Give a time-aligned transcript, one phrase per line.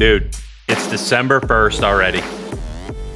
[0.00, 0.34] Dude,
[0.66, 2.20] it's December 1st already.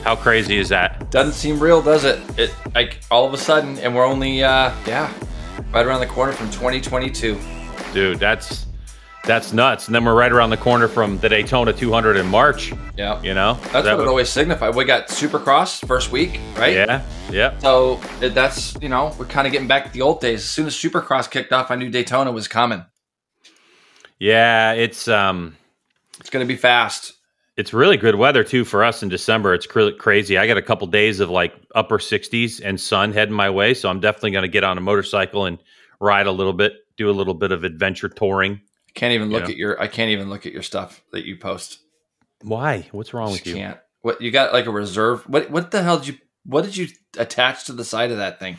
[0.03, 1.11] How crazy is that?
[1.11, 2.21] Doesn't seem real, does it?
[2.39, 5.11] It like all of a sudden, and we're only uh yeah,
[5.73, 7.41] right around the corner from 2022.
[7.95, 8.67] Dude, that's
[9.25, 9.87] that's nuts.
[9.87, 12.75] And then we're right around the corner from the Daytona 200 in March.
[12.99, 13.55] Yeah, You know?
[13.73, 14.75] that's That what it always signified.
[14.75, 16.75] We got Supercross first week, right?
[16.75, 17.57] Yeah, yeah.
[17.61, 20.41] So it- that's you know we're kind of getting back to the old days.
[20.41, 22.85] As soon as Supercross kicked off, I knew Daytona was coming.
[24.19, 25.57] Yeah, it's um
[26.25, 27.13] It's going to be fast.
[27.59, 29.53] it's really good weather too for us in December.
[29.53, 30.39] It's cr- crazy.
[30.39, 33.91] I got a couple days of like upper 60s and sun heading my way, so
[33.91, 35.59] I'm definitely going to get on a motorcycle and
[36.01, 38.55] ride a little bit, do a little bit of adventure touring.
[38.89, 39.51] I can't even look Yeah.
[39.51, 39.81] at your.
[39.83, 41.79] I can't even look at your stuff that you post.
[42.43, 42.89] Why?
[42.93, 43.61] What's wrong Just with you?
[43.61, 43.79] can't.
[44.01, 44.55] What you got?
[44.55, 45.25] Like a reserve?
[45.29, 45.51] What?
[45.51, 46.19] What the hell did you?
[46.47, 48.57] What did you attach to the side of that thing?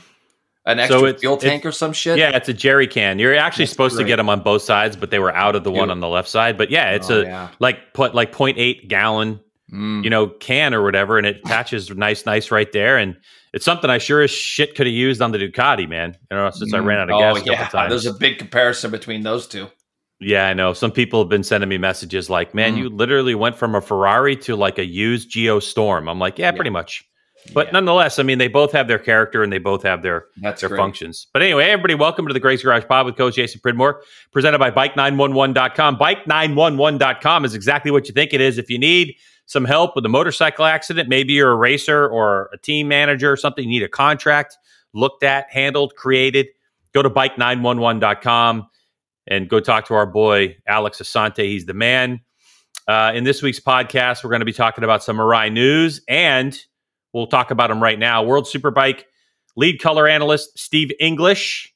[0.67, 2.17] An extra it's- fuel tank or some shit?
[2.17, 3.19] Yeah, it's a jerry can.
[3.19, 5.63] You're actually That's supposed to get them on both sides, but they were out of
[5.63, 6.57] the one on the left side.
[6.57, 7.49] But yeah, it's Oh, a yeah.
[7.59, 9.40] like put like 0.8 gallon,
[9.71, 10.03] Mm.
[10.03, 12.98] you know, can or whatever, and it attaches nice, nice right there.
[12.98, 13.15] And
[13.53, 16.15] it's something I sure as shit could have used on the Ducati, man.
[16.31, 17.87] You know, since I ran out of Oh, gas a yeah.
[17.90, 19.68] There's a big comparison between those two.
[20.20, 20.73] Yeah, I know.
[20.73, 22.77] Some people have been sending me messages like, "Man, Mm.
[22.77, 26.51] you literally went from a Ferrari to like a used Geo Storm." I'm like, "Yeah,
[26.51, 27.03] pretty much."
[27.54, 27.71] But Yeah.
[27.74, 30.70] nonetheless, I mean, they both have their character and they both have their That's their
[30.70, 30.77] great.
[30.79, 31.27] functions.
[31.32, 34.71] But anyway, everybody, welcome to the Greg's Garage Pod with Coach Jason Pridmore, presented by
[34.71, 35.98] Bike911.com.
[35.98, 38.57] Bike911.com is exactly what you think it is.
[38.57, 39.15] If you need
[39.46, 43.37] some help with a motorcycle accident, maybe you're a racer or a team manager or
[43.37, 44.57] something, you need a contract
[44.93, 46.48] looked at, handled, created,
[46.93, 48.68] go to Bike911.com
[49.27, 51.43] and go talk to our boy, Alex Asante.
[51.43, 52.21] He's the man.
[52.87, 56.57] Uh, in this week's podcast, we're going to be talking about some Mirai news, and
[57.16, 58.24] we'll talk about him right now.
[58.24, 59.05] World Superbike
[59.55, 61.74] lead color analyst Steve English.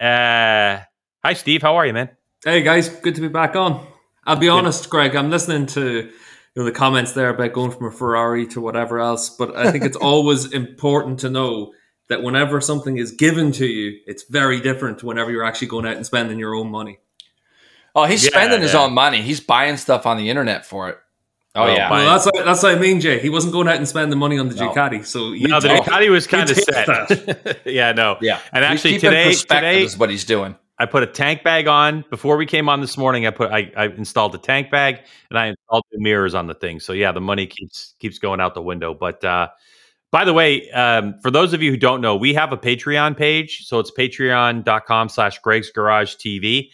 [0.00, 0.80] Uh,
[1.22, 1.60] hi, Steve.
[1.60, 2.08] How are you, man?
[2.42, 3.86] Hey guys, good to be back on.
[4.24, 5.14] I'll be honest, Greg.
[5.14, 6.12] I'm listening to you
[6.56, 9.84] know the comments there about going from a Ferrari to whatever else, but I think
[9.84, 11.72] it's always important to know
[12.08, 15.84] that whenever something is given to you, it's very different to whenever you're actually going
[15.84, 16.98] out and spending your own money.
[17.94, 19.20] Oh, he's Yeah, spending his own money.
[19.20, 20.98] He's buying stuff on the internet for it.
[21.54, 21.90] Oh Well, yeah.
[21.90, 23.18] Well, that's what, that's what I mean, Jay.
[23.18, 24.70] He wasn't going out and spending the money on the No.
[24.70, 27.60] Ducati, so you No, the take- Ducati was kind of take set.
[27.66, 28.18] yeah, no.
[28.20, 28.40] yeah.
[28.52, 30.56] And actually, today, today is what he's doing.
[30.78, 33.26] I put a tank bag on before we came on this morning.
[33.26, 35.00] I put I, I installed a tank bag
[35.30, 36.78] and I installed the mirrors on the thing.
[36.78, 38.94] So yeah, the money keeps keeps going out the window.
[38.94, 39.48] But uh,
[40.12, 43.16] by the way, um, for those of you who don't know, we have a Patreon
[43.16, 43.66] page.
[43.66, 46.70] So it's patreon.com slash Greg's Garage TV.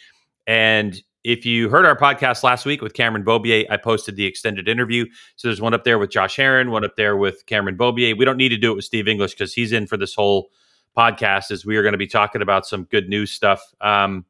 [0.46, 4.68] And if you heard our podcast last week with Cameron Beaubier, I posted the extended
[4.68, 5.06] interview.
[5.36, 8.16] So there's one up there with Josh Herrin, one up there with Cameron Beaubier.
[8.16, 10.50] We don't need to do it with Steve English because he's in for this whole
[10.96, 13.62] podcast as we are going to be talking about some good news stuff.
[13.80, 14.26] Um,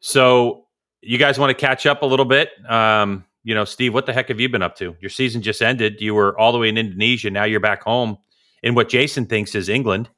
[0.00, 0.66] so
[1.00, 2.50] you guys want to catch up a little bit?
[2.70, 4.94] Um, you know, Steve, what the heck have you been up to?
[5.00, 6.00] Your season just ended.
[6.00, 7.30] You were all the way in Indonesia.
[7.30, 8.18] Now you're back home
[8.62, 10.10] in what Jason thinks is England.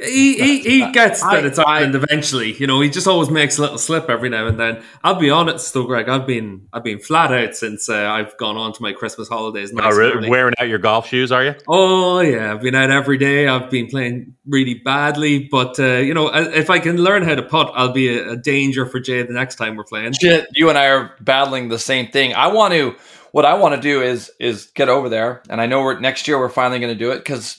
[0.00, 2.52] He, he, he gets I- that it's I- Ireland eventually.
[2.52, 4.82] You know, he just always makes a little slip every now and then.
[5.02, 6.08] I'll be honest, though, Greg.
[6.08, 9.72] I've been I've been flat out since uh, I've gone on to my Christmas holidays.
[9.72, 10.30] nice Oh, really?
[10.30, 11.54] Wearing out your golf shoes, are you?
[11.66, 13.48] Oh yeah, I've been out every day.
[13.48, 17.42] I've been playing really badly, but uh, you know, if I can learn how to
[17.42, 20.12] putt, I'll be a, a danger for Jay the next time we're playing.
[20.12, 22.34] Shit, you and I are battling the same thing.
[22.34, 22.94] I want to.
[23.32, 26.26] What I want to do is is get over there, and I know we're next
[26.28, 27.58] year we're finally going to do it because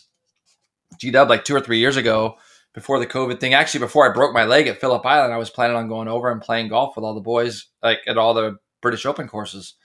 [1.00, 2.38] G Dub like two or three years ago
[2.74, 3.54] before the COVID thing.
[3.54, 6.32] Actually, before I broke my leg at Phillip Island, I was planning on going over
[6.32, 9.76] and playing golf with all the boys, like at all the British Open courses.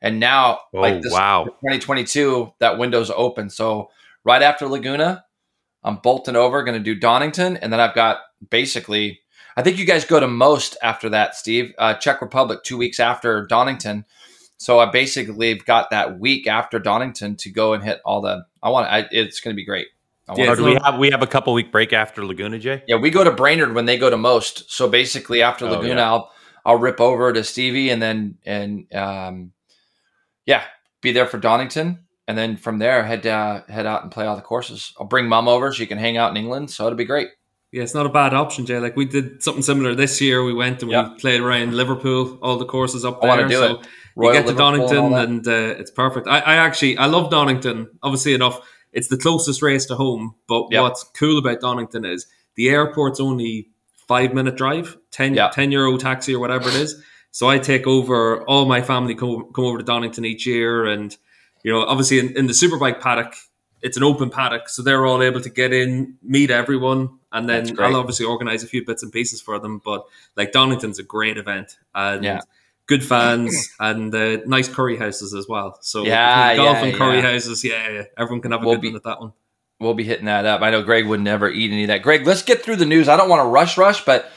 [0.00, 1.44] And now, Oh, like this wow.
[1.44, 3.50] 2022, that window's open.
[3.50, 3.90] So
[4.24, 5.24] right after Laguna,
[5.82, 8.18] I'm bolting over, going to do Donington, and then I've got
[8.50, 9.20] basically.
[9.56, 11.72] I think you guys go to most after that, Steve.
[11.78, 14.04] Uh, Czech Republic two weeks after Donington.
[14.56, 18.44] So I basically have got that week after Donington to go and hit all the.
[18.62, 18.88] I want.
[18.88, 19.88] I, it's going to be great.
[20.28, 22.82] I Yeah, do so- we have we have a couple week break after Laguna, Jay?
[22.86, 24.70] yeah, we go to Brainerd when they go to most.
[24.72, 26.08] So basically, after Oh, Laguna, yeah.
[26.12, 26.30] I'll
[26.66, 29.52] I'll rip over to Stevie and then and um,
[30.46, 30.62] yeah,
[31.00, 34.36] be there for Donington, and then from there head uh, head out and play all
[34.36, 34.92] the courses.
[34.98, 37.28] I'll bring Mum over; so she can hang out in England, so it'll be great.
[37.70, 38.78] Yeah, it's not a bad option, Jay.
[38.78, 40.42] Like we did something similar this year.
[40.42, 41.10] We went and Yeah.
[41.10, 43.30] we played around Liverpool, all the courses up there.
[43.30, 43.44] I there.
[43.44, 43.86] wanna do so it.
[43.86, 45.28] you Royal get to Liverpool and Donington, that.
[45.28, 46.26] and, uh, it's perfect.
[46.26, 47.88] I, I actually I love Donington.
[48.02, 48.60] Obviously enough,
[48.92, 50.34] it's the closest race to home.
[50.48, 50.82] But Yep.
[50.82, 52.26] what's cool about Donington is
[52.56, 53.68] the airport's only
[54.08, 55.48] five minute drive, 10, Yeah.
[55.48, 57.02] 10 euro taxi or whatever it is.
[57.30, 61.14] So I take over all my family come come over to Donington each year, and
[61.62, 63.34] you know, obviously in, in the superbike paddock,
[63.82, 67.78] it's an open paddock, so they're all able to get in, meet everyone, and then.
[67.78, 69.80] I'll obviously organize a few bits and pieces for them.
[69.84, 70.04] But
[70.36, 72.40] like Donington's a great event, and Yeah.
[72.88, 75.78] Good fans, and uh, nice curry houses as well.
[75.82, 77.32] So Yeah, golf yeah, and curry yeah.
[77.32, 79.32] houses, yeah, yeah, everyone can have a We'll good be- one at that one.
[79.80, 80.60] We'll be hitting that up.
[80.62, 82.02] I know Greg would never eat any of that.
[82.02, 83.08] Greg, let's get through the news.
[83.08, 84.28] I don't want to rush, rush, but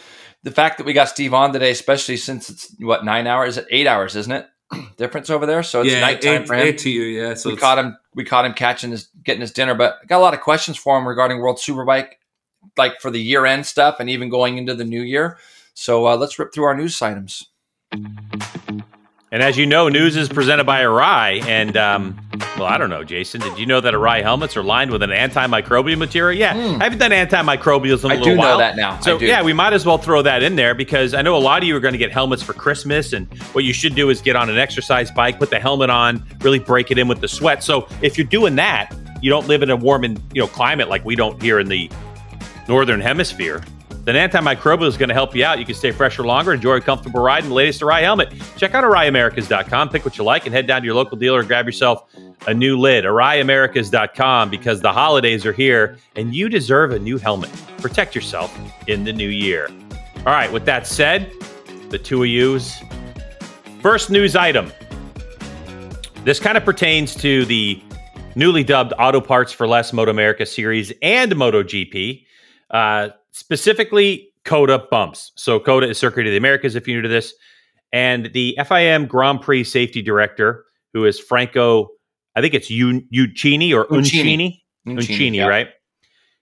[0.44, 3.88] the fact that we got Steve on today, especially since it's what nine hours, eight
[3.88, 4.46] hours, isn't it?
[4.98, 5.64] Difference over there.
[5.64, 6.68] So it's yeah, nighttime eight, for him.
[6.68, 7.34] eight to you, yeah.
[7.34, 7.98] So we caught him.
[8.14, 9.74] We caught him catching his, getting his dinner.
[9.74, 12.10] But I got a lot of questions for him regarding World Superbike,
[12.78, 15.40] like for the year end stuff, and even going into the new year.
[15.74, 17.48] So uh, let's rip through our news items.
[19.34, 21.42] And as you know, news is presented by Arai.
[21.46, 22.20] And, um,
[22.58, 23.40] well, I don't know, Jason.
[23.40, 26.38] Did you know that Arai helmets are lined with an antimicrobial material?
[26.38, 28.22] Yeah, I haven't done antimicrobials in a while.
[28.22, 28.98] I do know that now.
[28.98, 31.40] I So, yeah, we might as well throw that in there because I know a
[31.40, 33.14] lot of you are going to get helmets for Christmas.
[33.14, 36.26] And what you should do is get on an exercise bike, put the helmet on,
[36.42, 37.64] really break it in with the sweat.
[37.64, 40.90] So if you're doing that, you don't live in a warm and you know climate
[40.90, 41.90] like we don't here in the
[42.68, 43.64] northern hemisphere,
[44.04, 45.60] then antimicrobial is going to help you out.
[45.60, 48.34] You can stay fresher longer, enjoy a comfortable ride in the latest Arai helmet.
[48.58, 51.48] Check out AraiAmericas.com, pick what you like, and head down to your local dealer and
[51.48, 52.06] grab yourself
[52.48, 53.06] a new lid.
[53.06, 57.52] AraiAmericas.com because the holidays are here and you deserve a new helmet.
[57.78, 58.58] Protect yourself
[58.88, 59.70] in the new year.
[60.20, 61.32] All right, with that said,
[61.90, 62.82] the two of yous.
[63.82, 64.72] First news item.
[66.24, 67.82] This kind of pertains to the
[68.36, 72.26] newly dubbed Auto Parts for Less Moto America series and MotoGP,
[72.70, 75.32] uh, specifically COTA bumps.
[75.36, 77.34] So COTA is Circuit of the Americas, if you're new to this,
[77.92, 81.90] and the FIM Grand Prix safety director, who is Franco,
[82.36, 84.62] I think it's Un- Uccini or Uccini.
[84.88, 85.48] Uncini, Uncini, yeah.
[85.48, 85.68] right?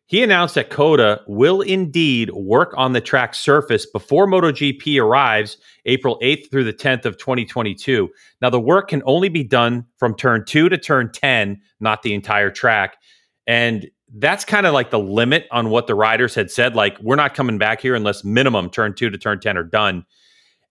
[0.10, 6.18] He announced that COTA will indeed work on the track surface before MotoGP arrives April
[6.24, 8.10] 8th through the 10th of 2022.
[8.42, 12.16] Now, the work can only be done from turn two to turn 10, not the
[12.16, 12.98] entire track.
[13.46, 16.76] And that's kind of like the limit on what the riders had said.
[16.76, 20.06] Like, we're not coming back here unless minimum turn two to turn 10 are done.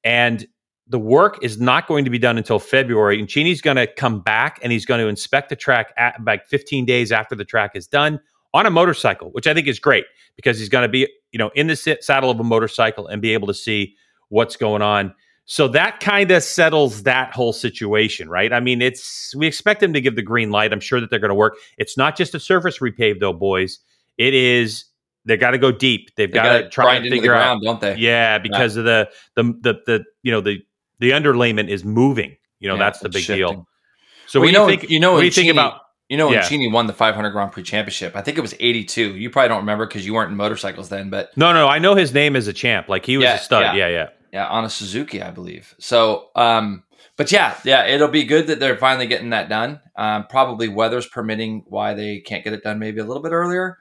[0.05, 0.47] And
[0.89, 3.19] the work is not going to be done until February.
[3.19, 6.47] And Chini's going to come back and he's going to inspect the track at like
[6.47, 8.19] 15 days after the track is done
[8.55, 10.07] on a motorcycle, which I think is great
[10.37, 13.21] because he's going to be, you know, in the sit- saddle of a motorcycle and
[13.21, 13.95] be able to see
[14.31, 15.15] what's going on.
[15.51, 18.53] So that kind of settles that whole situation, right?
[18.53, 20.75] I mean, it's we expect them to give the green light.
[20.75, 21.57] I'm sure that they're going to work.
[21.79, 23.79] It's not just a surface repave, though, boys.
[24.19, 24.85] It is
[25.25, 26.15] they got to go deep.
[26.17, 27.97] They've They got to try and figure out don't they?
[27.97, 30.63] yeah, because of the, the the the you know the
[30.99, 32.37] the underlayment is moving.
[32.61, 33.47] You know Yeah, that's the big shifting.
[33.47, 33.69] deal.
[34.27, 34.91] So Well, you know- you think?
[34.91, 35.81] you know what do you think about?
[36.11, 36.43] You know, when Yeah.
[36.49, 39.17] Chini won the 500 Grand Prix Championship, I think it was 82.
[39.17, 41.95] You probably don't remember because you weren't in motorcycles then, but No, no, I know
[41.95, 42.89] his name as a champ.
[42.91, 43.77] Like he was Yeah, a stud.
[43.77, 43.89] yeah.
[43.89, 44.47] Yeah, yeah.
[44.47, 45.75] on a Suzuki, I believe.
[45.79, 46.85] So, um,
[47.17, 49.81] but yeah, yeah, it'll be good that they're finally getting that done.
[49.97, 53.79] Um, probably weather's permitting why they can't get it done maybe a little bit earlier.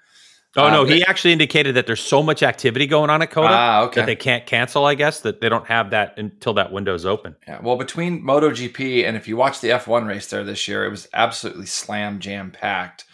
[0.55, 3.47] Oh Uh, no, he actually indicated that there's so much activity going on at COTA
[3.51, 4.01] Ah, okay.
[4.01, 4.85] that they can't cancel.
[4.85, 7.35] I guess that they don't have that until that window's open.
[7.47, 10.89] Yeah, well, between MotoGP and if you watch the F1 race there this year, it
[10.89, 13.05] was absolutely slam jam packed.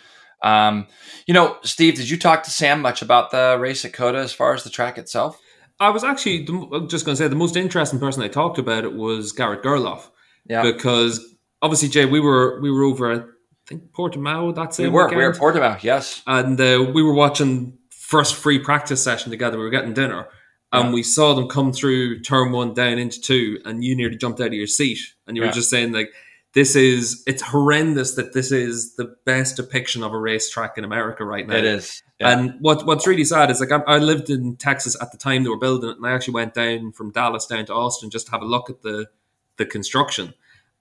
[0.41, 0.87] Um,
[1.25, 4.33] you know, Steve, did you talk to Sam much about the race at COTA as
[4.33, 5.39] far as the track itself?
[5.83, 8.57] I was actually the- I'm just going to say the most interesting person I talked
[8.57, 10.09] about it was Garrett Gerloff
[10.47, 11.19] Yeah, because
[11.61, 13.25] obviously Jay we were we were over at, I
[13.67, 15.03] think Portimao that we same were.
[15.05, 15.17] weekend.
[15.19, 15.83] We were at Portimao.
[15.83, 16.21] Yes.
[16.27, 19.57] and uh, we were watching first free practice session together.
[19.57, 20.27] We were getting dinner,
[20.71, 20.93] and Yeah.
[20.93, 24.47] we saw them come through turn one down into two, and you nearly jumped out
[24.47, 25.49] of your seat, and you Yeah.
[25.49, 26.11] were just saying like,
[26.53, 31.23] "This is it's horrendous that this is the best depiction of a racetrack in America
[31.25, 32.03] right now." It is.
[32.23, 32.39] Yeah.
[32.39, 35.43] And what what's really sad is like I, I lived in Texas at the time
[35.43, 38.27] they were building it, and I actually went down from Dallas down to Austin just
[38.27, 39.07] to have a look at the
[39.57, 40.33] the construction,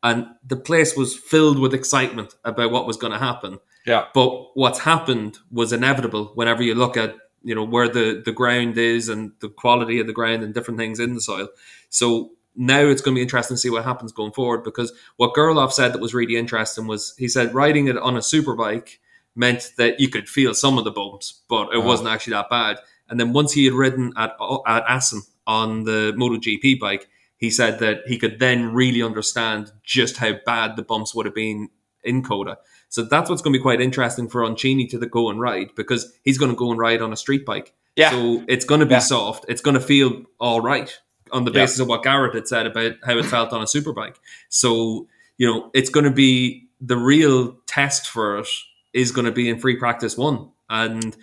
[0.02, 3.58] and the place was filled with excitement about what was going to happen.
[3.86, 4.06] yeah.
[4.14, 8.78] But what's happened was inevitable whenever you look at you know where the the ground
[8.78, 11.48] is and the quality of the ground and different things in the soil.
[11.90, 15.34] So now it's going to be interesting to see what happens going forward because what
[15.34, 18.98] Gerloff said that was really interesting was he said riding it on a superbike
[19.34, 21.80] meant that you could feel some of the bumps, but it Oh.
[21.80, 22.78] wasn't actually that bad.
[23.08, 24.36] And then once he had ridden at
[24.66, 30.18] at Assen on the MotoGP bike, he said that he could then really understand just
[30.18, 31.68] how bad the bumps would have been
[32.04, 32.58] in COTA.
[32.88, 36.12] So that's what's going to be quite interesting for Uncini to go and ride because
[36.22, 37.72] he's going to go and ride on a street bike.
[37.96, 38.10] Yeah.
[38.10, 38.98] So it's going to be Yeah.
[39.00, 39.44] soft.
[39.48, 40.90] It's going to feel all right
[41.32, 41.62] on the Yeah.
[41.62, 44.16] basis of what Garrett had said about how it felt on a superbike.
[44.50, 45.08] So,
[45.38, 48.48] you know, it's going to be the real test for it
[48.92, 50.50] is going to be in free practice one.
[50.68, 51.16] And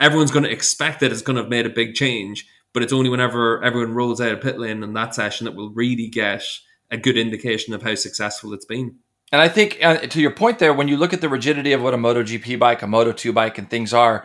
[0.00, 2.92] everyone's going to expect that it's going to have made a big change, but it's
[2.92, 6.42] only whenever everyone rolls out of pit lane in that session that we'll really get
[6.90, 8.96] a good indication of how successful it's been.
[9.32, 11.82] And I think uh, to your point there, when you look at the rigidity of
[11.82, 14.24] what a MotoGP bike, a Moto2 bike, and things are,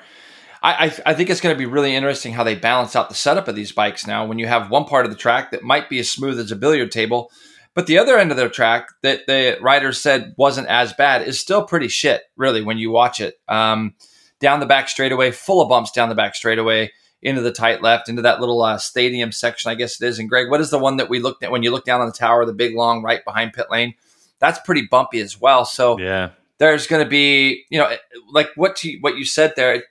[0.62, 3.16] I, I, I think it's going to be really interesting how they balance out the
[3.16, 4.26] setup of these bikes now.
[4.26, 6.56] When you have one part of the track that might be as smooth as a
[6.56, 7.32] billiard table,
[7.74, 11.40] but the other end of their track that the riders said wasn't as bad is
[11.40, 13.36] still pretty shit, really, when you watch it.
[13.48, 13.96] Um,
[14.40, 18.10] down the back straightaway, full of bumps down the back straightaway, into the tight left,
[18.10, 20.18] into that little uh, stadium section, I guess it is.
[20.18, 22.08] And Greg, what is the one that we looked at when you look down on
[22.08, 23.94] the tower, the big long right behind pit lane?
[24.40, 25.64] That's pretty bumpy as well.
[25.64, 26.32] So Yeah.
[26.58, 27.96] there's going to be, you know,
[28.32, 29.84] like what to, what you said there.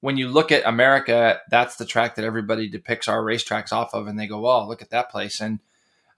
[0.00, 4.06] When you look at America, that's the track that everybody depicts our racetracks off of,
[4.06, 5.60] and they go, "Well, look at that place." And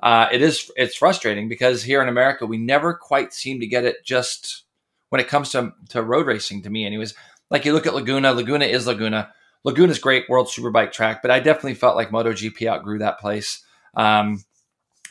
[0.00, 3.84] uh, it is it's frustrating because here in America, we never quite seem to get
[3.84, 4.04] it.
[4.04, 4.64] Just
[5.10, 7.14] when it comes to to road racing, to me, anyways.
[7.50, 9.32] Like you look at Laguna, Laguna is Laguna.
[9.64, 13.64] Laguna's great World Superbike track, but I definitely felt like MotoGP outgrew that place.
[13.96, 14.44] Um,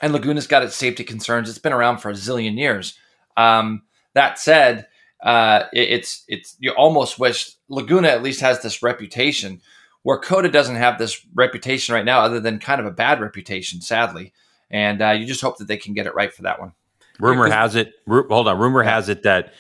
[0.02, 1.50] and Laguna's got its safety concerns.
[1.50, 2.98] It's been around for a zillion years.
[3.38, 4.88] Um, that said,
[5.24, 9.62] uh, it, it's it's you almost wish Laguna at least has this reputation
[10.04, 13.82] where COTA doesn't have this reputation right now, other than kind of a bad reputation,
[13.82, 14.34] sadly.
[14.72, 16.74] And uh, you just hope that they can get it right for that one.
[17.20, 17.94] Rumor has it.
[18.08, 18.58] Ru- hold on.
[18.60, 19.54] Rumor has it that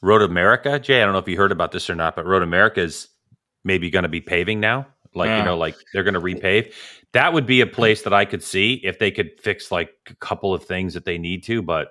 [0.00, 1.02] Road America, Jay.
[1.02, 3.08] I don't know if you heard about this or not, but Road America is
[3.64, 4.86] maybe going to be paving now.
[5.14, 5.38] Like Yeah.
[5.40, 6.72] you know, like they're going to repave.
[7.12, 10.14] That would be a place that I could see if they could fix like a
[10.14, 11.60] couple of things that they need to.
[11.60, 11.88] But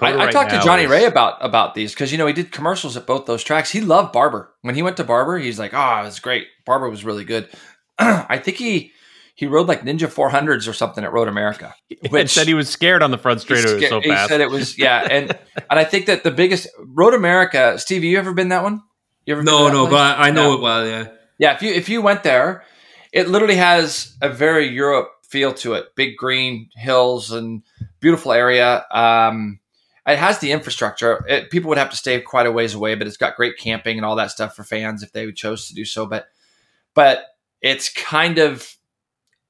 [0.00, 2.32] I, COTA I talked to Johnny is- Rea about about these because you know he
[2.32, 3.70] did commercials at both those tracks.
[3.72, 5.38] He loved Barber when he went to Barber.
[5.38, 6.46] He's like, oh, it was great.
[6.64, 7.48] Barber was really good.
[7.98, 8.92] I think he
[9.36, 11.74] he rode like Ninja 400s or something at Road America.
[12.10, 13.64] Which said he was scared on the front straight.
[13.64, 15.30] It was He so he said it was yeah, and
[15.70, 17.78] and I think that the biggest Road America.
[17.78, 18.82] Steve, you ever been that one?
[19.26, 19.42] You ever?
[19.44, 19.92] No, to that no, place?
[19.92, 20.54] but I, I know No.
[20.54, 20.86] it well.
[20.86, 22.64] Yeah, Yeah, if you if you went there,
[23.12, 25.94] it literally has a very Europe feel to it.
[25.96, 27.62] Big green hills and
[28.00, 28.84] beautiful area.
[28.90, 29.60] Um,
[30.06, 31.24] it has the infrastructure.
[31.28, 33.96] It, people would have to stay quite a ways away, but it's got great camping
[33.98, 36.06] and all that stuff for fans if they chose to do so.
[36.06, 36.26] But
[36.94, 37.24] but
[37.60, 38.75] it's kind of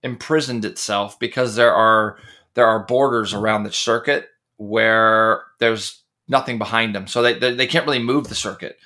[0.07, 2.17] imprisoned itself because there are
[2.55, 7.67] there are borders around the circuit where there's nothing behind them, so they they, they
[7.67, 8.79] can't really move the circuit.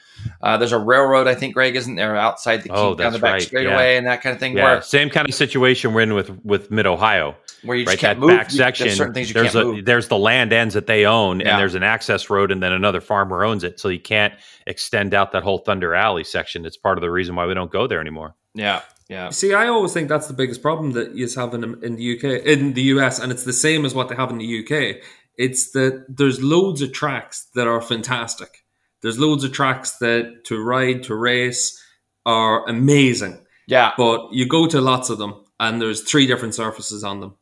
[0.43, 3.19] Uh, there's a railroad, I think, Greg, isn't there, outside the keep Oh, down the
[3.19, 6.03] back right, straightaway and that kind of thing, yeah, where same kind of situation we're
[6.03, 7.37] in with with Mid Ohio.
[7.63, 8.37] where you right just can't that move.
[8.37, 9.85] back You- section there's you there's can't a move.
[9.87, 11.51] there's the land ends that they own Yeah.
[11.53, 14.35] and there's an access road and then another farmer owns it so you can't
[14.67, 17.71] extend out that whole thunder alley section it's part of the reason why we don't
[17.71, 18.81] go there anymore Yeah,
[19.11, 22.17] yeah, See, I always think that's the biggest problem that you have in, in the
[22.17, 25.03] UK, in the US, and it's the same as what they have in the UK.
[25.37, 28.65] It's that there's loads of tracks that are fantastic.
[29.03, 31.83] There's loads of tracks that to ride, to race
[32.25, 33.45] are amazing.
[33.67, 33.93] yeah.
[33.97, 37.35] But you go to lots of them, and there's three different surfaces on them.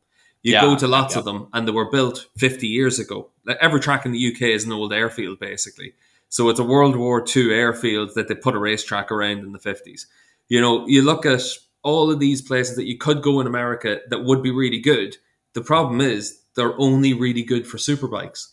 [0.43, 1.19] You Yeah, go to lots yeah.
[1.19, 3.29] of them, and they were built 50 years ago.
[3.45, 5.93] Like every track in the UK is an old airfield, basically.
[6.31, 9.59] So it's a World War II airfield that they put a racetrack around in the
[9.59, 10.07] 50s.
[10.49, 11.43] You know, you look at
[11.83, 15.17] all of these places that you could go in America that would be really good.
[15.55, 18.49] The problem is they're only really good for superbikes.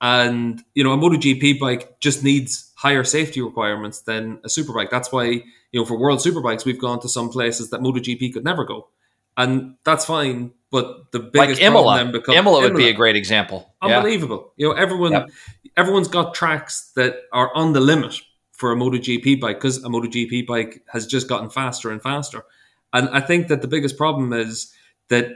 [0.00, 4.88] And, you know, a MotoGP bike just needs higher safety requirements than a superbike.
[4.90, 8.44] That's why, you know, for world superbikes, we've gone to some places that MotoGP could
[8.44, 8.88] never go.
[9.36, 10.52] And that's fine.
[10.70, 13.74] But the biggest Like Imola, problem then becomes Imola would be a great example.
[13.84, 14.52] Yeah, unbelievable.
[14.56, 15.30] You know, everyone Yep.
[15.76, 18.20] everyone's got tracks that are on the limit
[18.60, 22.44] for a MotoGP bike because a MotoGP bike has just gotten faster and faster.
[22.92, 24.70] And I think that the biggest problem is
[25.08, 25.30] that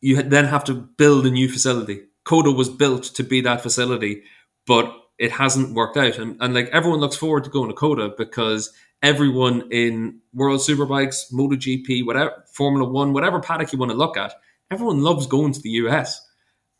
[0.00, 2.02] you then have to build a new facility.
[2.22, 4.22] COTA was built to be that facility,
[4.68, 6.16] but it hasn't worked out.
[6.16, 11.32] And, and like everyone looks forward to going to COTA because everyone in World Superbikes,
[11.32, 14.32] MotoGP, whatever Formula One, whatever paddock you want to look at,
[14.70, 16.24] everyone loves going to the US.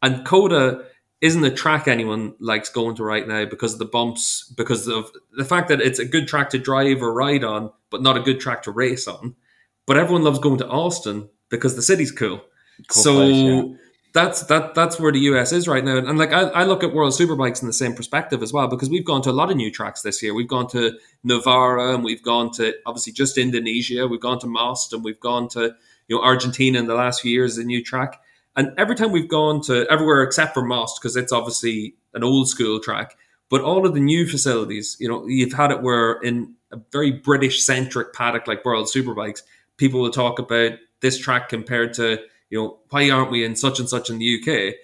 [0.01, 0.85] And COTA
[1.25, 5.11] isn't a track anyone likes going to right now because of the bumps, because of
[5.35, 8.21] the fact that it's a good track to drive or ride on, but not a
[8.21, 9.35] good track to race on.
[9.87, 12.45] But everyone loves going to Austin because the city's cool.
[12.89, 13.77] Cool so place, yeah.
[14.13, 15.97] that's that that's where the US is right now.
[15.97, 18.91] And like I, I look at World Superbikes in the same perspective as well, because
[18.91, 20.35] we've gone to a lot of new tracks this year.
[20.35, 24.93] We've gone to Navarra and we've gone to obviously just Indonesia, we've gone to Most
[24.93, 25.75] and we've gone to
[26.07, 28.21] you know Argentina in the last few years, a new track.
[28.57, 32.49] And every time we've gone to everywhere except for Most, because it's obviously an old
[32.49, 33.17] school track,
[33.51, 37.11] but all of the new facilities, you know, you've had it where in a very
[37.11, 39.43] British centric paddock like World Superbikes,
[39.77, 42.19] people will talk about this track compared to,
[42.51, 44.75] you know, why aren't we in such and such in the UK?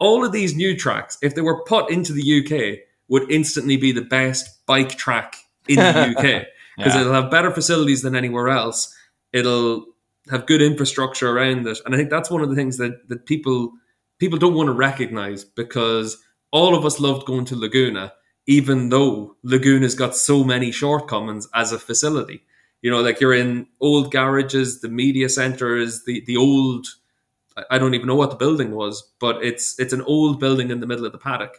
[0.00, 3.92] All of these new tracks, if they were put into the UK, would instantly be
[3.92, 5.82] the best bike track in the
[6.16, 7.00] UK because Yeah.
[7.02, 8.94] it'll have better facilities than anywhere else.
[9.32, 9.86] It'll
[10.30, 13.26] have good infrastructure around it, and I think that's one of the things that that
[13.26, 13.72] people
[14.18, 16.18] people don't want to recognize because
[16.50, 18.12] all of us loved going to Laguna,
[18.46, 22.42] even though Laguna's got so many shortcomings as a facility.
[22.82, 26.86] You know, like you're in old garages, the media center is the the old.
[27.70, 30.78] I don't even know what the building was, but it's it's an old building in
[30.80, 31.56] the middle of the paddock.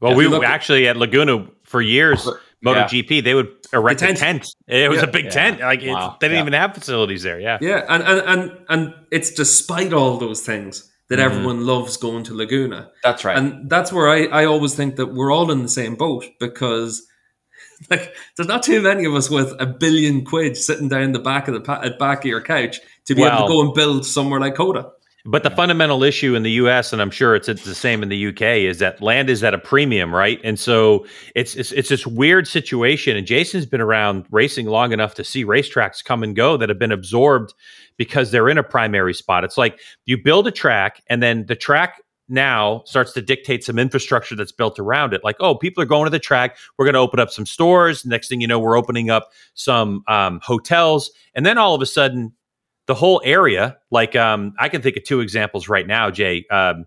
[0.00, 2.28] Well, we look actually at Laguna for years,
[2.64, 4.18] MotoGP, they would erect The a tent.
[4.18, 4.46] tent.
[4.66, 5.04] It was Yeah.
[5.04, 5.30] a big Yeah.
[5.30, 5.60] tent.
[5.60, 6.16] Like Wow.
[6.20, 6.42] they didn't Yeah.
[6.42, 7.38] even have facilities there.
[7.40, 7.58] Yeah.
[7.60, 11.22] Yeah, and and and, and it's despite all those things that Mhm.
[11.24, 12.90] everyone loves going to Laguna.
[13.04, 13.36] That's right.
[13.38, 17.06] And that's where I, I always think that we're all in the same boat because
[17.90, 21.48] like there's not too many of us with a billion quid sitting down the back
[21.48, 24.40] of the pa- back of your couch to be able to go and build somewhere
[24.40, 24.86] like COTA.
[25.24, 26.92] But the fundamental issue in the U.S.
[26.92, 28.66] and I'm sure it's, it's the same in the U.K.
[28.66, 30.40] is that land is at a premium, right?
[30.44, 33.16] And so it's, it's it's this weird situation.
[33.16, 36.78] And Jason's been around racing long enough to see racetracks come and go that have
[36.78, 37.52] been absorbed
[37.96, 39.44] because they're in a primary spot.
[39.44, 43.78] It's like you build a track and then the track now starts to dictate some
[43.78, 45.22] infrastructure that's built around it.
[45.24, 46.56] Like, oh, people are going to the track.
[46.76, 48.04] We're going to open up some stores.
[48.04, 51.86] Next thing you know, we're opening up some um, hotels, and then all of a
[51.86, 52.32] sudden,
[52.88, 53.76] the whole area.
[53.92, 56.10] Like, um, I can think of two examples right now.
[56.10, 56.86] Jay, um,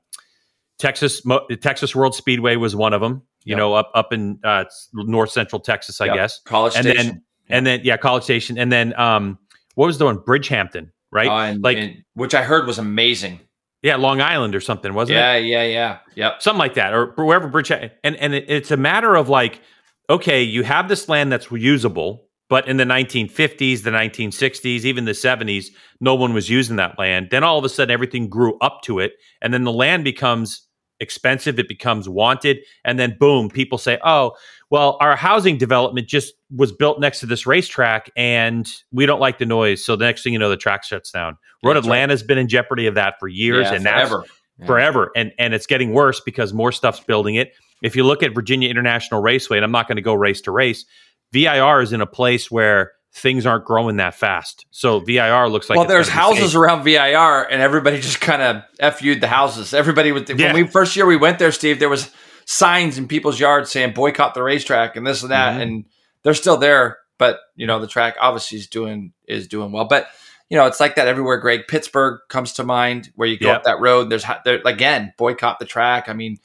[0.79, 3.21] Texas, Mo- Texas World Speedway was one of them.
[3.43, 3.57] You Yep.
[3.57, 6.15] know, up up in uh, north central Texas, I Yep.
[6.15, 6.41] guess.
[6.45, 7.05] College and Station.
[7.07, 9.39] then and then yeah, College Station, and then um,
[9.75, 10.17] what was the one?
[10.19, 11.27] Bridgehampton, right?
[11.27, 13.39] Uh, and- like and- which I heard was amazing.
[13.81, 15.21] yeah, Long Island or something, wasn't it?
[15.21, 15.97] Yeah, yeah, yeah.
[16.13, 16.41] Yep.
[16.43, 17.71] something like that, or wherever bridge.
[17.71, 19.59] And and it, it's a matter of like,
[20.07, 25.13] okay, you have this land that's usable, but in the 1950s, the 1960s, even the
[25.13, 25.67] 70s,
[26.01, 27.29] no one was using that land.
[27.31, 30.67] Then all of a sudden, everything grew up to it, and then the land becomes
[30.99, 31.57] expensive.
[31.59, 34.33] It becomes wanted, and then boom, people say, "Oh,
[34.69, 39.37] well, our housing development just was built next to this racetrack, and we don't like
[39.37, 41.37] the noise." So the next thing you know, the track shuts down.
[41.63, 41.93] Road That's right.
[41.93, 44.25] Atlanta's been in jeopardy of that for years, Yeah, and forever.
[44.59, 44.65] Yeah.
[44.67, 48.35] forever and and it's getting worse because more stuff's building it if you look at
[48.35, 50.85] virginia international raceway and i'm not going to go race to race
[51.33, 55.77] vir is in a place where things aren't growing that fast so vir looks like
[55.77, 58.41] well, there's houses around VIR, and everybody just kind
[58.79, 59.73] of fu'd the houses.
[59.73, 60.53] Everybody with Yeah.
[60.53, 62.09] when we first year we went there, Steve, there was
[62.45, 65.61] signs in people's yards saying boycott the racetrack and this and that, Mhm.
[65.61, 65.85] and
[66.23, 66.99] they're still there.
[67.17, 69.85] But you know, the track obviously is doing is doing well.
[69.85, 70.07] But
[70.49, 71.37] you know, it's like that everywhere.
[71.37, 73.55] Greg Pittsburgh comes to mind, where you go Yep.
[73.57, 74.09] up that road.
[74.09, 76.09] There's there again boycott the track.
[76.09, 76.37] I mean,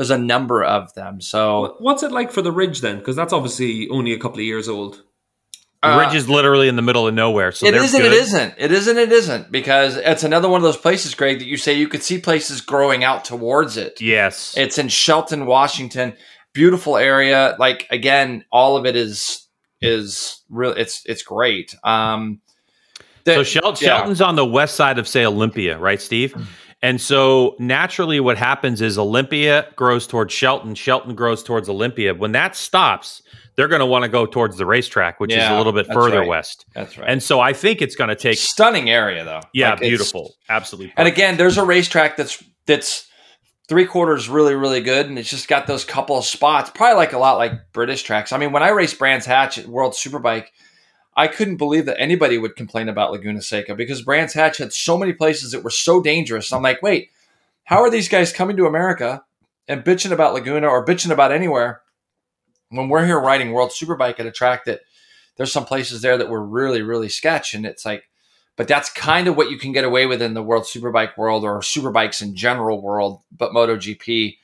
[0.00, 1.20] there's a number of them.
[1.20, 2.98] So What's it like for the Ridge then?
[2.98, 5.02] Because that's obviously only a couple of years old.
[5.82, 8.00] the uh, ridge is literally in the middle of nowhere so it they're isn't.
[8.00, 8.12] good.
[8.12, 8.54] It isn't.
[8.58, 8.96] It isn't.
[8.98, 12.02] It isn't because it's another one of those places, Greg, that you say you could
[12.02, 14.00] see places growing out towards it.
[14.00, 16.14] yes It's in Shelton, Washington.
[16.54, 17.56] Beautiful area.
[17.58, 19.46] Like again, all of it is
[19.82, 20.72] is real.
[20.72, 21.74] It's it's great.
[21.84, 22.40] Um,
[23.24, 23.74] the- so Shel- yeah.
[23.98, 26.34] Shelton's on the west side of say Olympia, right, Steve?
[26.82, 30.74] And so naturally, what happens is Olympia grows towards Shelton.
[30.74, 32.14] Shelton grows towards Olympia.
[32.14, 33.22] When that stops,
[33.54, 36.20] they're going to want to go towards the racetrack, which is a little bit further
[36.20, 36.28] right.
[36.28, 36.64] west.
[36.74, 37.06] That's right.
[37.08, 38.38] And so I think it's going to take.
[38.38, 39.42] stunning area though.
[39.52, 40.94] Yeah, Like, beautiful, absolutely.
[40.96, 43.06] And again, there's a racetrack that's that's
[43.68, 47.12] three quarters really really good, and it's just got those couple of spots, probably like
[47.12, 48.32] a lot like British tracks.
[48.32, 50.46] I mean, when I raced Brands Hatch at World Superbike,
[51.20, 54.96] I couldn't believe that anybody would complain about Laguna Seca because Brands Hatch had so
[54.96, 56.50] many places that were so dangerous.
[56.50, 57.10] I'm like, wait,
[57.64, 59.22] how are these guys coming to America
[59.68, 61.82] and bitching about Laguna or bitching about anywhere
[62.70, 64.80] when we're here riding World Superbike at a track that
[65.36, 68.08] there's some places there that were really really sketch, and it's like
[68.56, 71.44] but that's kind of what you can get away with in the World Superbike world
[71.44, 73.20] or Superbikes in general world.
[73.30, 74.38] But MotoGP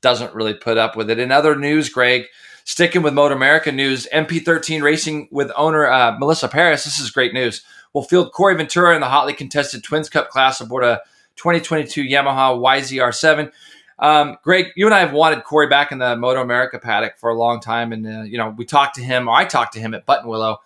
[0.00, 1.18] doesn't really put up with it.
[1.18, 2.24] In other news, Greg,
[2.64, 6.84] sticking with Moto America news, MP13 Racing with owner uh, Melissa Paris.
[6.84, 7.62] This is great news.
[7.92, 11.00] Will field Corey Ventura in the hotly contested Twins Cup class aboard a
[11.36, 13.52] 2022 Yamaha YZR7.
[13.98, 17.30] Um, Greg, you and I have wanted Corey back in the Moto America paddock for
[17.30, 19.80] a long time, and uh, you know we talked to him, or I talked to
[19.80, 20.56] him at Buttonwillow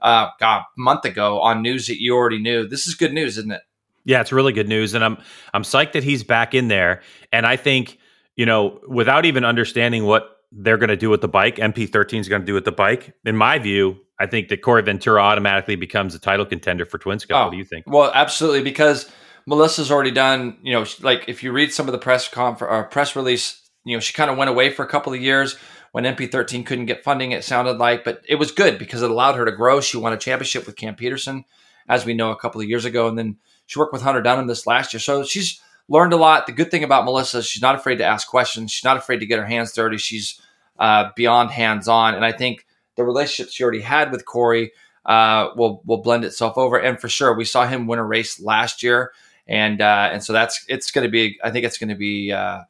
[0.00, 2.66] uh, God, a month ago on news that you already knew.
[2.66, 3.62] This is good news, isn't it?
[4.04, 5.16] Yeah, it's really good news, and I'm
[5.54, 7.02] I'm psyched that he's back in there.
[7.32, 7.98] And I think
[8.36, 12.28] you know, without even understanding what they're going to do with the bike, MP13 is
[12.28, 13.14] going to do with the bike.
[13.24, 17.24] In my view, I think that Corey Ventura automatically becomes a title contender for Twins
[17.24, 17.36] Cup.
[17.36, 17.44] Oh.
[17.46, 17.86] What do you think?
[17.88, 19.10] Oh, well, absolutely, because
[19.46, 20.58] Melissa's already done.
[20.62, 23.96] You know, like if you read some of the press conf- or press release, you
[23.96, 25.56] know, she kind of went away for a couple of years
[25.92, 27.32] when MP13 couldn't get funding.
[27.32, 29.80] It sounded like, but it was good because it allowed her to grow.
[29.80, 31.44] She won a championship with Cam Petersen,
[31.88, 34.46] as we know, a couple of years ago, and then she worked with Hunter Dunham
[34.46, 35.00] this last year.
[35.00, 35.60] So she's
[35.92, 36.46] learned a lot.
[36.46, 38.72] The good thing about Melissa is she's not afraid to ask questions.
[38.72, 39.98] She's not afraid to get her hands dirty.
[39.98, 40.40] She's
[40.78, 44.72] uh, beyond hands on, and I think the relationship she already had with Corey
[45.04, 46.78] uh, will will blend itself over.
[46.78, 49.12] And for sure, we saw him win a race last year,
[49.46, 51.38] and uh, and so that's it's going to be.
[51.44, 52.32] I think it's going to be.
[52.32, 52.62] Uh,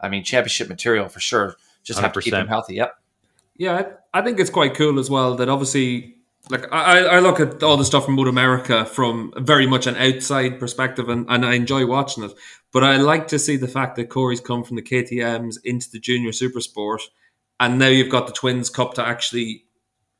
[0.00, 1.54] I mean, championship material for sure.
[1.84, 2.74] Just have to keep him healthy.
[2.74, 2.98] Yep.
[3.56, 3.82] Yeah,
[4.12, 6.16] I I think it's quite cool as well that obviously
[6.50, 9.96] like I, I look at all the stuff from Moto America from very much an
[9.96, 12.32] outside perspective, and, and I enjoy watching it.
[12.74, 16.00] But I like to see the fact that Corey's come from the KTM's into the
[16.00, 17.02] Junior Super Sport,
[17.60, 19.64] and now you've got the Twins Cup to actually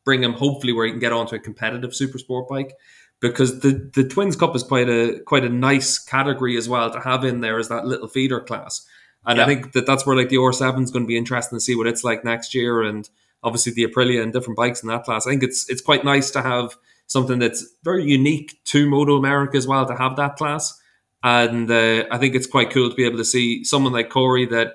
[0.04, 2.74] bring him hopefully where he can get onto a competitive Super Sport bike.
[3.20, 7.00] Because the, the Twins Cup is quite a quite a nice category as well to
[7.00, 8.86] have in there as that little feeder class,
[9.26, 9.42] and yeah.
[9.42, 11.74] I think that that's where like the R7 is going to be interesting to see
[11.74, 13.08] what it's like next year and
[13.42, 15.26] obviously the Aprilia and different bikes in that class.
[15.26, 19.56] I think it's it's quite nice to have something that's very unique to Moto America
[19.56, 20.80] as well to have that class.
[21.24, 24.44] And uh, I think it's quite cool to be able to see someone like Corey
[24.46, 24.74] that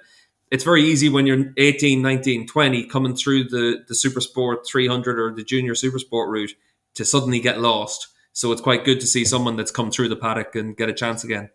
[0.52, 5.20] it's very easy when you're 18, 19, 20 coming through the, the Super Sport 300
[5.20, 6.54] or the Junior Super Sport route
[6.96, 8.08] to suddenly get lost.
[8.34, 10.94] So it's quite good to see someone that's come through the paddock and get a
[10.94, 11.52] chance again.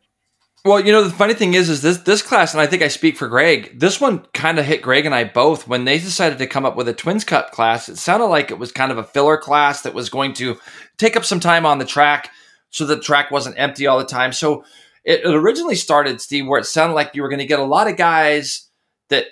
[0.65, 2.89] Well, you know, the funny thing is, is this this class, and I think I
[2.89, 3.79] speak for Greg.
[3.79, 6.75] This one kind of hit Greg and I both when they decided to come up
[6.75, 7.91] with a Twins Cup class.
[7.91, 10.57] It sounded like it was kind of a filler class that was going to
[10.97, 12.31] take up some time on the track,
[12.71, 14.33] so the track wasn't empty all the time.
[14.33, 14.65] So
[15.05, 17.65] it, it originally started, Steve, where it sounded like you were going to get a
[17.65, 18.69] lot of guys
[19.11, 19.27] that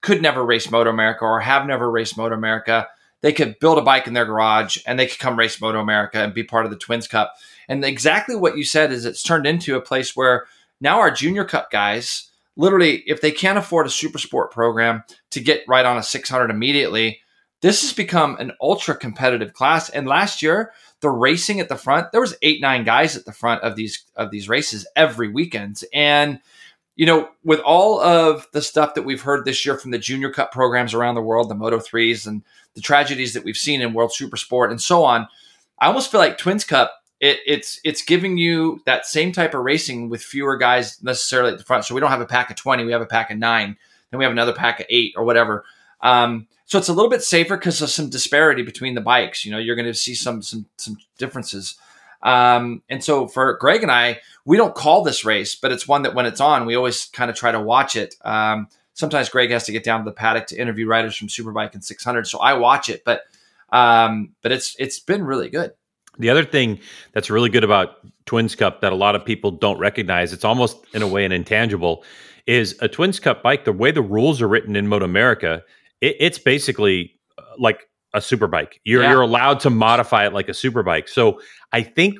[0.00, 2.88] could never race Moto America or have never raced Moto America.
[3.20, 6.18] They could build a bike in their garage and they could come race Moto America
[6.18, 7.34] and be part of the Twins Cup.
[7.68, 10.46] And exactly what you said is it's turned into a place where
[10.80, 15.40] now our junior cup guys, literally, if they can't afford a super sport program to
[15.40, 17.20] get right on a 600 immediately,
[17.60, 19.88] this has become an ultra competitive class.
[19.88, 23.32] And last year, the racing at the front, there was eight, nine guys at the
[23.32, 25.82] front of these of these races every weekend.
[25.92, 26.40] And
[26.94, 30.30] you know, with all of the stuff that we've heard this year from the junior
[30.30, 32.42] cup programs around the world, the Moto threes and
[32.74, 35.26] the tragedies that we've seen in World Super Sport and so on,
[35.78, 39.62] I almost feel like Twins Cup it, it's it's giving you that same type of
[39.62, 41.84] racing with fewer guys necessarily at the front.
[41.84, 43.76] So we don't have a pack of twenty, we have a pack of nine,
[44.10, 45.64] then we have another pack of eight or whatever.
[46.00, 49.44] Um, so it's a little bit safer because of some disparity between the bikes.
[49.44, 51.74] You know, you're going to see some some some differences.
[52.22, 56.00] Um, and so for Greg and I, we don't call this race, but it's one
[56.04, 58.14] that when it's on, we always kind of try to watch it.
[58.24, 61.74] Um, sometimes Greg has to get down to the paddock to interview riders from Superbike
[61.74, 63.04] and 600, so I watch it.
[63.04, 63.24] But
[63.68, 65.72] um, but it's it's been really good.
[66.18, 66.78] The other thing
[67.12, 70.78] that's really good about Twins Cup that a lot of people don't recognize, it's almost
[70.94, 72.02] in a way an intangible,
[72.46, 73.66] is a Twins Cup bike.
[73.66, 75.62] The way the rules are written in Moto America,
[76.02, 78.80] it, it's basically uh, like a super bike.
[78.84, 79.12] You're, yeah.
[79.12, 81.08] you're allowed to modify it like a super bike.
[81.08, 81.40] So
[81.72, 82.18] I think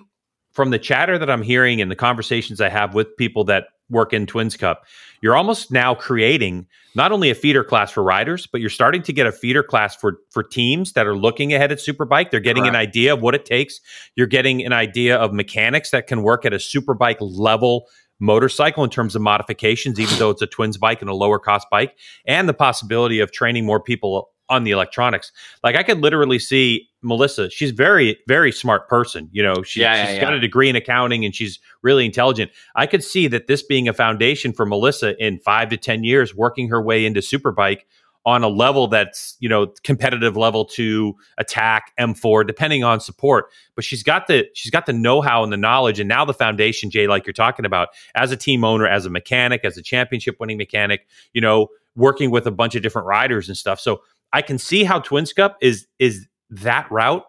[0.52, 4.14] from the chatter that I'm hearing and the conversations I have with people that work
[4.14, 4.84] in Twins Cup,
[5.20, 9.12] you're almost now creating not only a feeder class for riders, but you're starting to
[9.12, 12.30] get a feeder class for for teams that are looking ahead at Superbike.
[12.30, 12.76] They're getting Correct.
[12.76, 13.80] an idea of what it takes.
[14.16, 17.86] You're getting an idea of mechanics that can work at a Superbike level
[18.22, 21.66] motorcycle in terms of modifications, even though it's a twins bike and a lower cost
[21.70, 25.32] bike, and the possibility of training more people on the electronics.
[25.64, 27.50] Like I could literally see Melissa.
[27.50, 29.28] She's very, very smart person.
[29.32, 32.50] You know, she, yeah, she's yeah, got a degree in accounting and she's really intelligent.
[32.76, 36.34] I could see that this being a foundation for Melissa in five to ten years,
[36.34, 37.80] working her way into Superbike
[38.24, 43.84] on a level that's you know competitive level to attack M4 depending on support but
[43.84, 47.06] she's got the she's got the know-how and the knowledge and now the foundation Jay
[47.06, 50.56] like you're talking about as a team owner as a mechanic as a championship winning
[50.56, 54.00] mechanic you know working with a bunch of different riders and stuff so
[54.32, 57.24] I can see how Twins Cup is is that route,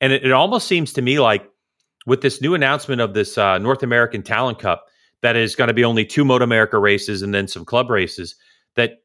[0.00, 1.48] and it, it almost seems to me like
[2.06, 4.86] with this new announcement of this uh, North American Talent Cup
[5.22, 8.34] that is going to be only two Moto America races and then some club races.
[8.76, 9.02] That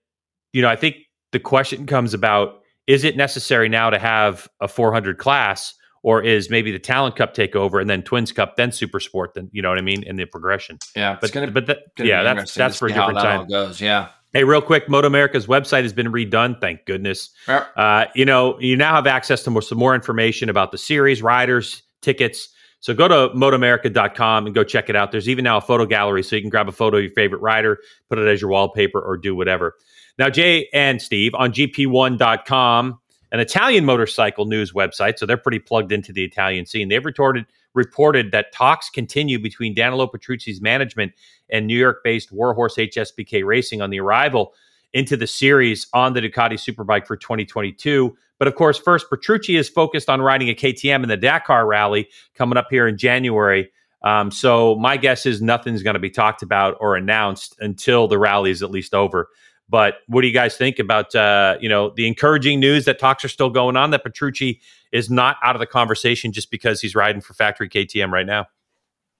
[0.51, 0.97] you know, I think
[1.37, 5.73] the question comes about: Is it necessary now to have a 400 class?
[6.03, 9.33] Or is maybe the Talent Cup take over and then Twins Cup, then Super Sport,
[9.33, 10.77] then you know what I mean, in the progression.
[10.95, 13.47] Yeah, but gonna, but that, yeah, that's that's for a different time.
[13.47, 14.09] goes, yeah.
[14.31, 16.61] Hey, real quick, Moto America's website has been redone.
[16.61, 17.31] Thank goodness.
[17.47, 17.67] Yep.
[17.75, 21.21] Uh, you know, you now have access to more, some more information about the series,
[21.21, 22.49] riders, tickets.
[22.79, 25.11] So go to motoamerica.com and go check it out.
[25.11, 27.41] There's even now a photo gallery, so you can grab a photo of your favorite
[27.41, 29.75] rider, put it as your wallpaper, or do whatever.
[30.17, 32.99] Now, Jay and Steve on GPOne.com,
[33.31, 36.89] an Italian motorcycle news website, so they're pretty plugged into the Italian scene.
[36.89, 41.13] They've reported reported that talks continue between Danilo Petrucci's management
[41.49, 44.53] and New York based Warhorse HSBK Racing on the arrival
[44.93, 48.17] into the series on the Ducati Superbike for 2022.
[48.39, 52.09] But of course, first, Petrucci is focused on riding a KTM in the Dakar Rally
[52.35, 53.71] coming up here in January.
[54.03, 58.17] Um, so my guess is nothing's going to be talked about or announced until the
[58.17, 59.29] rally is at least over.
[59.69, 63.25] But what do you guys think about uh, you know the encouraging news that talks
[63.25, 66.95] are still going on that Petrucci is not out of the conversation just because he's
[66.95, 68.47] riding for factory KTM right now?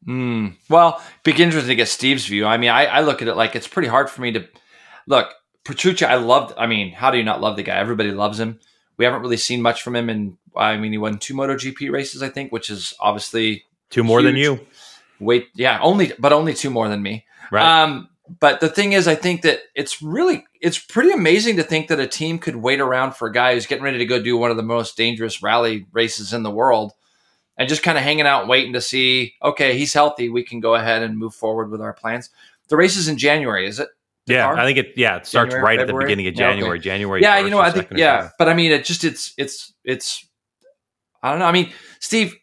[0.07, 2.45] Mm, well, be interesting to get Steve's view.
[2.45, 4.47] I mean, I, I look at it like it's pretty hard for me to
[5.07, 5.33] look.
[5.65, 6.53] Petrucci, I loved.
[6.57, 7.75] I mean, how do you not love the guy?
[7.75, 8.60] Everybody loves him.
[8.95, 12.23] We haven't really seen much from him, and I mean, he won two MotoGP races,
[12.23, 14.65] I think, which is obviously two more than you,
[15.19, 17.25] wait, yeah, only, but only two more than me.
[17.51, 17.83] right?
[17.83, 21.87] Um, but the thing is, I think that it's really it's pretty amazing to think
[21.87, 24.37] that a team could wait around for a guy who's getting ready to go do
[24.37, 26.93] one of the most dangerous rally races in the world,
[27.57, 29.35] and just kind of hanging out, waiting to see.
[29.43, 30.29] Okay, he's healthy.
[30.29, 32.29] We can go ahead and move forward with our plans.
[32.67, 33.89] The race is in January, is it?
[34.25, 34.51] yeah?
[34.51, 34.87] I think it.
[34.97, 36.55] Yeah, it starts January, right at the beginning of Yeah, okay.
[36.55, 36.79] January.
[36.79, 37.21] January.
[37.21, 40.25] yeah, you know, I think yeah, but I mean, it just it's it's it's.
[41.23, 41.45] I don't know.
[41.45, 42.35] I mean, Steve,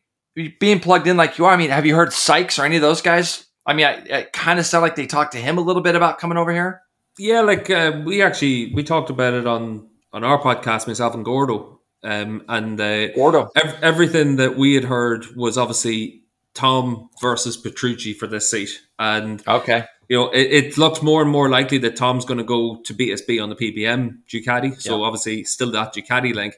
[0.59, 1.53] being plugged in like you are.
[1.53, 3.47] I mean, have you heard Sykes or any of those guys?
[3.67, 5.95] I mean, I, it kind of sound like they talked to him a little bit
[5.97, 6.83] about coming over here.
[7.19, 11.25] Yeah, like uh, we actually we talked about it on on our podcast, myself and
[11.25, 13.51] Gordo, um, and uh, Gordo.
[13.57, 16.23] ev- everything that we had heard was obviously
[16.55, 19.85] Tom versus Petrucci for this seat, and Okay.
[20.09, 22.93] you know it, it looked more and more likely that Tom's going to go to
[22.95, 24.81] BSB on the PBM Ducati.
[24.81, 25.05] So Yeah.
[25.07, 26.55] obviously still that Ducati link.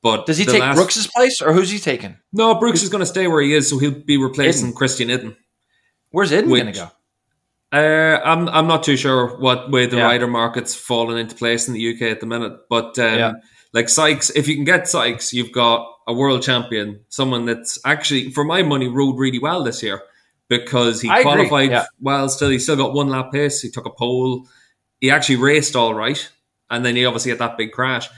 [0.00, 2.16] But Does he take last- Brookes's place, or who's he taking?
[2.32, 4.76] No, Brookes is going to stay where he is, so he'll be replacing Iddon.
[4.76, 5.36] Christian Iddon.
[6.10, 6.90] Where's Which- going to go?
[7.70, 10.04] Uh, I'm I'm not too sure what way the Yeah.
[10.04, 13.32] rider market's fallen into place in the UK at the minute, but um, Yeah.
[13.74, 18.30] like Sykes, if you can get Sykes, you've got a world champion, someone that's actually,
[18.30, 20.00] for my money, rode really well this year
[20.48, 21.84] because he I qualified yeah.
[22.00, 22.26] well.
[22.30, 23.60] Still, he still got one lap pace.
[23.60, 24.46] He took a pole.
[25.02, 26.26] He actually raced all right,
[26.70, 28.08] and then he obviously had that big crash.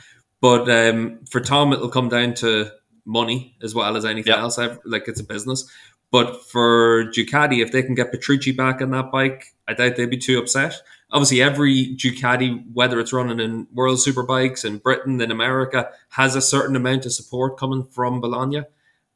[0.40, 2.70] But um, for Tom, it'll come down to
[3.04, 4.58] money as well as anything else.
[4.58, 5.68] I've, like it's a business.
[6.10, 10.10] But for Ducati, if they can get Petrucci back on that bike, I doubt they'd
[10.10, 10.82] be too upset.
[11.12, 16.42] Obviously, every Ducati, whether it's running in World Superbikes in Britain, in America, has a
[16.42, 18.64] certain amount of support coming from Bologna.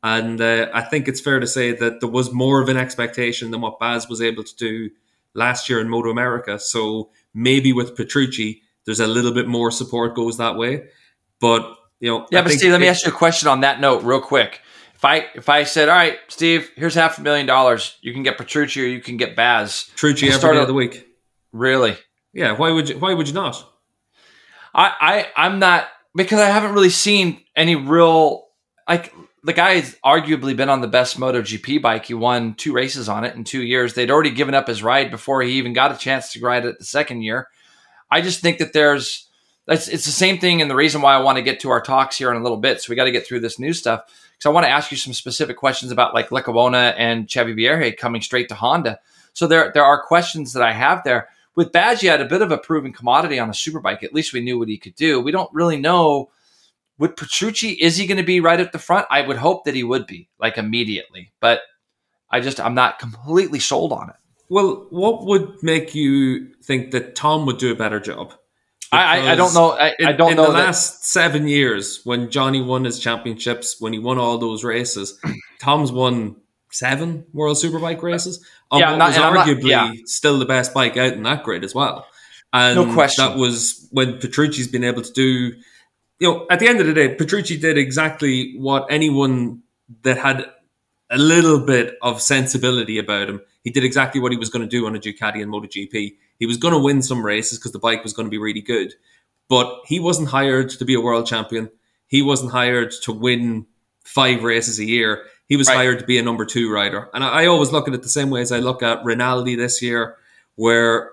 [0.03, 3.51] And uh, I think it's fair to say that there was more of an expectation
[3.51, 4.91] than what Baz was able to do
[5.35, 6.59] last year in Moto America.
[6.59, 10.89] So maybe with Petrucci, there's a little bit more support goes that way.
[11.41, 13.61] But you know, Yeah, I but think Steve, let me ask you a question on
[13.61, 14.61] that note, real quick.
[15.05, 18.23] If I if I said, all right, Steve, here's half a million dollars, you can
[18.23, 19.91] get Petrucci or you can get Baz.
[19.93, 21.07] Petrucci every start day a- of the week.
[21.53, 21.99] Really?
[22.33, 22.99] Yeah, why would you?
[22.99, 23.63] Why would you not?
[24.75, 28.47] I, I I'm not because I haven't really seen any real
[28.89, 29.13] like
[29.43, 32.07] the guy has arguably been on the best MotoGP bike.
[32.07, 33.93] He won two races on it in two years.
[33.93, 36.79] They'd already given up his ride before he even got a chance to ride it
[36.79, 37.49] the second year.
[38.11, 39.29] I just think that there's
[39.67, 41.81] that's it's the same thing, and the reason why I want to get to our
[41.81, 42.83] talks here in a little bit.
[42.83, 44.97] So we got to get through this new stuff because I want to ask you
[44.97, 48.99] some specific questions about like Lecuona and Xavi Vierge coming straight to Honda.
[49.33, 51.29] So there there are questions that I have there.
[51.57, 54.03] With Badge, he had a bit of a proven commodity on a superbike.
[54.03, 55.21] At least we knew what he could do.
[55.21, 56.31] We don't really know.
[56.99, 59.07] With Petrucci, is he going to be right at the front?
[59.11, 61.33] I would hope that he would be, like immediately.
[61.41, 61.61] But
[62.31, 64.17] I just, I'm not completely sold on it.
[64.49, 68.35] Well, what would make you think that Tom would do a better job?
[68.97, 69.71] I, I, don't know.
[69.73, 70.65] I, In, I don't in know the that.
[70.67, 75.19] last seven years, when Johnny won his championships, when he won all those races,
[75.61, 76.37] Tom's won
[76.71, 78.45] seven World Superbike races.
[78.71, 79.93] On Yeah, not- I'm not- arguably yeah.
[80.07, 82.07] still the best bike out in that grid as well.
[82.53, 83.25] And No question.
[83.25, 85.55] That was when Petrucci's been able to do.
[86.21, 89.63] You know, at the end of the day, Petrucci did exactly what anyone
[90.03, 90.47] that had
[91.11, 93.41] a little bit of sensibility about him.
[93.63, 96.15] He did exactly what he was going to do on a Ducati and MotoGP.
[96.39, 98.61] He was going to win some races because the bike was going to be really
[98.61, 98.95] good,
[99.49, 101.71] but he wasn't hired to be a world champion.
[102.09, 103.67] He wasn't hired to win
[104.05, 105.25] five races a year.
[105.47, 105.77] He was Right.
[105.77, 107.09] hired to be a number two rider.
[107.15, 109.57] And I, I always look at it the same way as I look at Rinaldi
[109.57, 110.17] this year,
[110.57, 111.11] where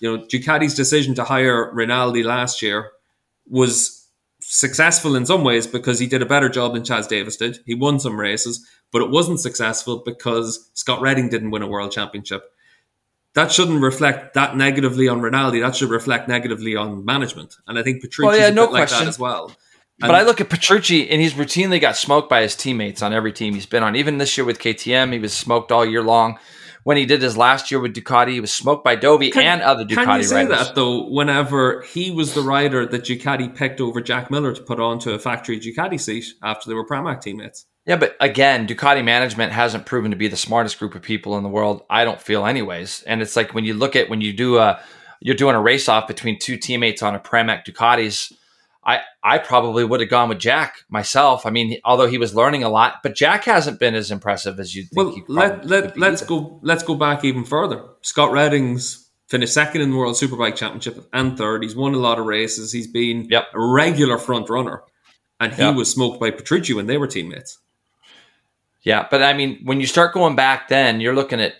[0.00, 2.90] you know Ducati's decision to hire Rinaldi last year
[3.48, 4.06] was
[4.40, 7.58] successful in some ways because he did a better job than Chaz Davies did.
[7.66, 11.92] He won some races, but it wasn't successful because Scott Redding didn't win a world
[11.92, 12.42] championship.
[13.34, 15.60] That shouldn't reflect that negatively on Rinaldi.
[15.60, 17.54] That should reflect negatively on management.
[17.66, 19.08] And I think Petrucci's Well, yeah, no bit like that question.
[19.08, 19.52] as well.
[20.00, 23.32] But I look at Petrucci, and he's routinely got smoked by his teammates on every
[23.32, 23.96] team he's been on.
[23.96, 26.38] Even this year with KTM, he was smoked all year long.
[26.84, 29.60] When he did his last year with Ducati, he was smoked by Dovi Can- and
[29.62, 30.06] other Ducati riders.
[30.06, 30.66] Can you say riders.
[30.68, 31.06] that though?
[31.10, 35.18] Whenever he was the rider that Ducati picked over Jack Miller to put onto a
[35.18, 37.66] factory Ducati seat after they were Pramac teammates.
[37.90, 41.42] Yeah, but again, Ducati management hasn't proven to be the smartest group of people in
[41.42, 41.82] the world.
[41.90, 43.02] I don't feel, anyways.
[43.02, 44.80] And it's like when you look at when you do a,
[45.18, 48.32] you're doing a race off between two teammates on a Pramac Ducatis.
[48.86, 51.44] I I probably would have gone with Jack myself.
[51.44, 54.72] I mean, although he was learning a lot, but Jack hasn't been as impressive as
[54.76, 54.84] you.
[54.92, 56.28] Well, he let let let's either.
[56.28, 57.82] go let's go back even further.
[58.02, 61.64] Scott Redding's finished second in the World Superbike Championship and third.
[61.64, 62.70] He's won a lot of races.
[62.72, 63.46] He's been Yep.
[63.52, 64.84] a regular front runner,
[65.40, 65.74] and he Yep.
[65.74, 67.58] was smoked by Petrucci when they were teammates.
[68.82, 71.54] Yeah, but I mean, when you start going back, then you're looking at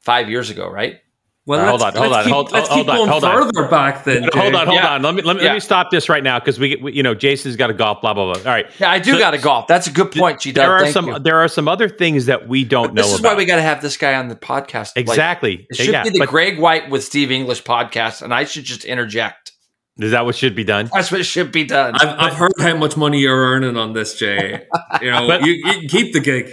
[0.00, 1.00] five years ago, right?
[1.46, 2.96] Well, All right, hold let's, on, hold let's on, keep, hold- let's hold keep on,
[2.96, 3.52] going hold on.
[3.52, 4.28] further back then.
[4.32, 4.94] hold on, hold Yeah.
[4.94, 5.02] on.
[5.02, 7.14] Let me let me, let me stop this right now because we, we, you know,
[7.14, 8.02] Jason's got a golf.
[8.02, 8.42] Blah blah blah.
[8.42, 8.66] All right.
[8.78, 9.66] Yeah, I do So- got to golf.
[9.66, 10.52] That's a good point, G.
[10.52, 11.18] There are Thank some you.
[11.18, 13.30] there are some other things that we don't But know this is about.
[13.32, 14.94] why we got to have this guy on the podcast.
[14.94, 15.66] Like, exactly.
[15.70, 18.64] it should yeah, be the but Greg White with Steve English podcast, and I should
[18.64, 19.52] just interject.
[19.98, 20.88] is that what should be done?
[20.92, 21.94] That's what should be done.
[21.96, 24.66] I've, I've heard how much money you're earning on this, Jay.
[25.02, 26.52] You know, But- you, you keep the gig.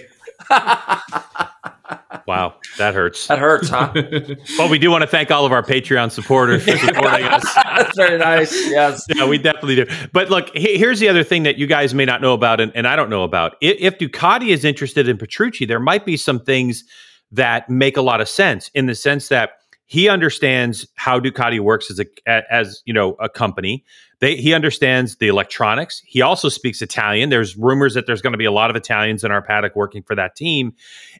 [2.27, 3.27] Wow, that hurts.
[3.27, 3.91] that hurts, huh?
[4.57, 7.53] But we do want to thank all of our Patreon supporters for supporting us.
[7.55, 8.51] That's very nice.
[8.69, 9.05] Yes.
[9.15, 9.85] Yeah, we definitely do.
[10.11, 12.73] But look, he- here's the other thing that you guys may not know about, and,
[12.75, 13.53] and I don't know about.
[13.63, 16.83] I- If Ducati is interested in Petrucci, there might be some things
[17.31, 19.51] that make a lot of sense in the sense that
[19.85, 23.85] he understands how Ducati works as a- as you know a company.
[24.19, 26.01] They, he understands the electronics.
[26.05, 27.29] He also speaks Italian.
[27.29, 30.01] There's rumors that there's going to be a lot of Italians in our paddock working
[30.01, 30.73] for that team.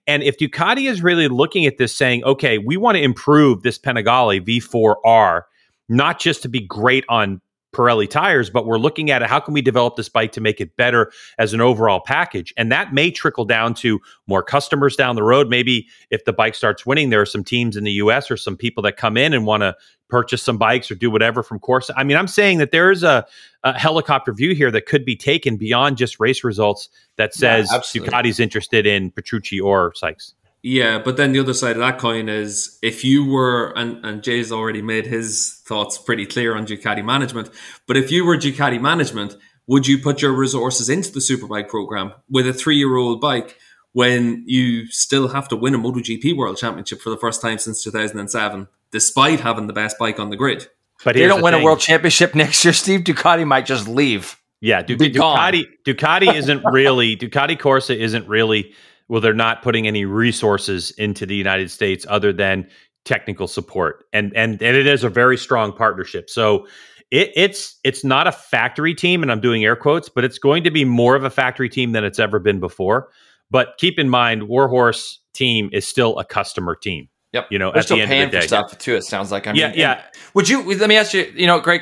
[0.08, 3.78] And if Ducati is really looking at this, saying, "Okay, we want to improve this
[3.78, 5.44] Panigale V4R,"
[5.90, 7.42] not just to be great on
[7.78, 9.30] Pirelli tires, but we're looking at it.
[9.30, 12.54] How can we develop this bike to make it better as an overall package?
[12.58, 15.48] And that may trickle down to more customers down the road.
[15.50, 18.58] Maybe if the bike starts winning, there are some teams in the US or some
[18.58, 19.76] people that come in and want to
[20.10, 21.92] purchase some bikes or do whatever from course.
[21.96, 23.26] I mean, I'm saying that there is a,
[23.64, 27.72] a helicopter view here that could be taken beyond just race results that Yeah, says
[27.72, 28.12] absolutely.
[28.12, 30.34] Ducati's interested in Petrucci or Sykes.
[30.64, 34.24] Yeah, but then the other side of that coin is if you were, and, and
[34.24, 37.50] Jay's already made his thoughts pretty clear on Ducati management,
[37.88, 39.36] but if you were Ducati management,
[39.68, 43.58] would you put your resources into the Superbike program with a three year old bike
[43.94, 47.84] when you still have to win a MotoGP World Championship for the first time since
[47.84, 50.68] 2007, despite having the best bike on the grid?
[51.04, 52.74] But They here's don't the win a world championship next year.
[52.74, 54.38] Steve Ducati might just leave.
[54.60, 58.74] Yeah, Du- Ducati Ducati isn't really Ducati Corsa isn't really
[59.08, 62.68] well they're not putting any resources into the United States other than
[63.06, 64.06] technical support.
[64.14, 66.30] And and and it is a very strong partnership.
[66.30, 66.68] So
[67.10, 70.64] it, it's it's not a factory team and I'm doing air quotes, but it's going
[70.66, 73.10] to be more of a factory team than it's ever been before.
[73.50, 77.08] But keep in mind Warhorse team is still a customer team.
[77.34, 77.48] Yep.
[77.50, 78.96] You know, They're at still the end paying of the for stuff too.
[78.96, 79.48] It sounds like.
[79.48, 80.02] I mean, Yeah, yeah.
[80.34, 80.64] Would you?
[80.76, 81.32] Let me ask you.
[81.36, 81.82] You know, Greg.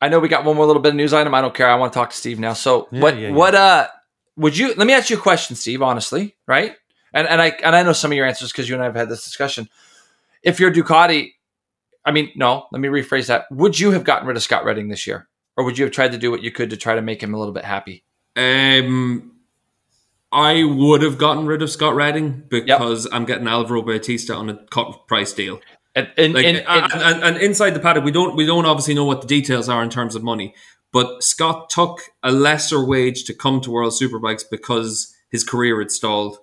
[0.00, 1.34] I know we got one more little bit of news item.
[1.34, 1.68] I don't care.
[1.68, 2.52] I want to talk to Steve now.
[2.52, 3.14] So Yeah, what?
[3.18, 3.34] yeah, yeah.
[3.34, 3.54] What?
[3.54, 3.88] Uh,
[4.38, 4.74] would you?
[4.74, 5.82] Let me ask you a question, Steve.
[5.82, 6.76] Honestly, right?
[7.12, 8.94] And and I and I know some of your answers because you and I have
[8.94, 9.68] had this discussion.
[10.42, 11.32] If you're Ducati,
[12.04, 12.66] I mean, no.
[12.72, 13.50] Let me rephrase that.
[13.50, 16.12] Would you have gotten rid of Scott Redding this year, or would you have tried
[16.12, 18.04] to do what you could to try to make him a little bit happy?
[18.36, 19.32] Um,
[20.30, 24.54] I would have gotten rid of Scott Redding because I'm getting Alvaro Bautista on a
[24.70, 25.60] cut price deal.
[25.94, 29.04] And, and, Like, and, and, and inside the paddock, we don't we don't obviously know
[29.04, 30.54] what the details are in terms of money.
[30.92, 35.90] But Scott took a lesser wage to come to World Superbikes because his career had
[35.90, 36.38] stalled,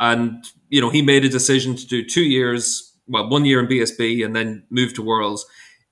[0.00, 3.66] and you know he made a decision to do two years, well, one year in
[3.66, 5.46] BSB, and then move to Worlds.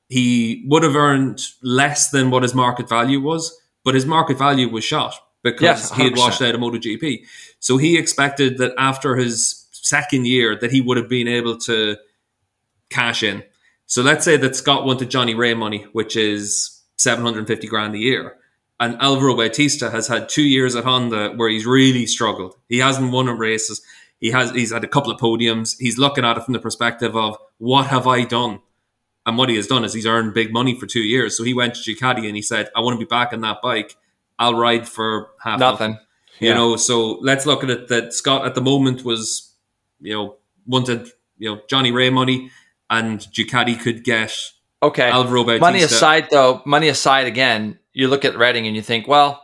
[0.08, 4.68] He would have earned less than what his market value was, but his market value
[4.68, 6.18] was shot because he had 100%.
[6.18, 7.24] washed out of MotoGP.
[7.60, 11.96] So he expected that after his second year that he would have been able to
[12.90, 13.44] cash in.
[13.86, 18.36] So let's say that Scott wanted Johnny Rea money, which is 750 grand a year.
[18.78, 22.56] And Alvaro Bautista has had two years at Honda where he's really struggled.
[22.68, 23.80] He hasn't won at races.
[24.20, 25.76] He has he's had a couple of podiums.
[25.78, 28.60] He's looking at it from the perspective of what have I done?
[29.24, 31.36] And what he has done is he's earned big money for two years.
[31.36, 33.58] So he went to Ducati and he said, I want to be back on that
[33.62, 33.96] bike.
[34.38, 35.98] I'll ride for half nothing.
[36.38, 36.54] you Yeah.
[36.54, 39.52] know, so let's look at it that Scott at the moment was,
[40.00, 42.50] you know, wanted, you know, Johnny Rea money
[42.88, 44.36] and Ducati could get
[44.82, 45.10] Okay.
[45.10, 45.60] Alvaro Bautista.
[45.60, 49.42] Money aside, though, money aside again, you look at Redding and you think, well,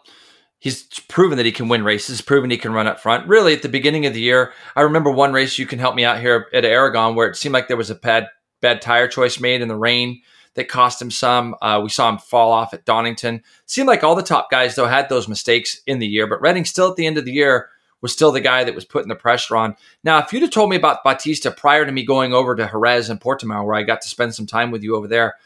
[0.59, 3.27] he's proven that he can win races, proven he can run up front.
[3.27, 6.05] Really, at the beginning of the year, I remember one race you can help me
[6.05, 8.29] out here at Aragon where it seemed like there was a bad
[8.61, 10.23] bad tire choice made in the rain
[10.55, 11.57] that cost him some.
[11.61, 13.43] Uh, we saw him fall off at Donington.
[13.67, 16.65] Seemed like all the top guys though had those mistakes in the year, but Redding
[16.65, 17.69] still at the end of the year
[18.03, 19.75] was still the guy that was putting the pressure on.
[20.05, 23.09] Now, if you'd have told me about Batista prior to me going over to Jerez
[23.09, 25.37] and Portimao, where I got to spend some time with you over there,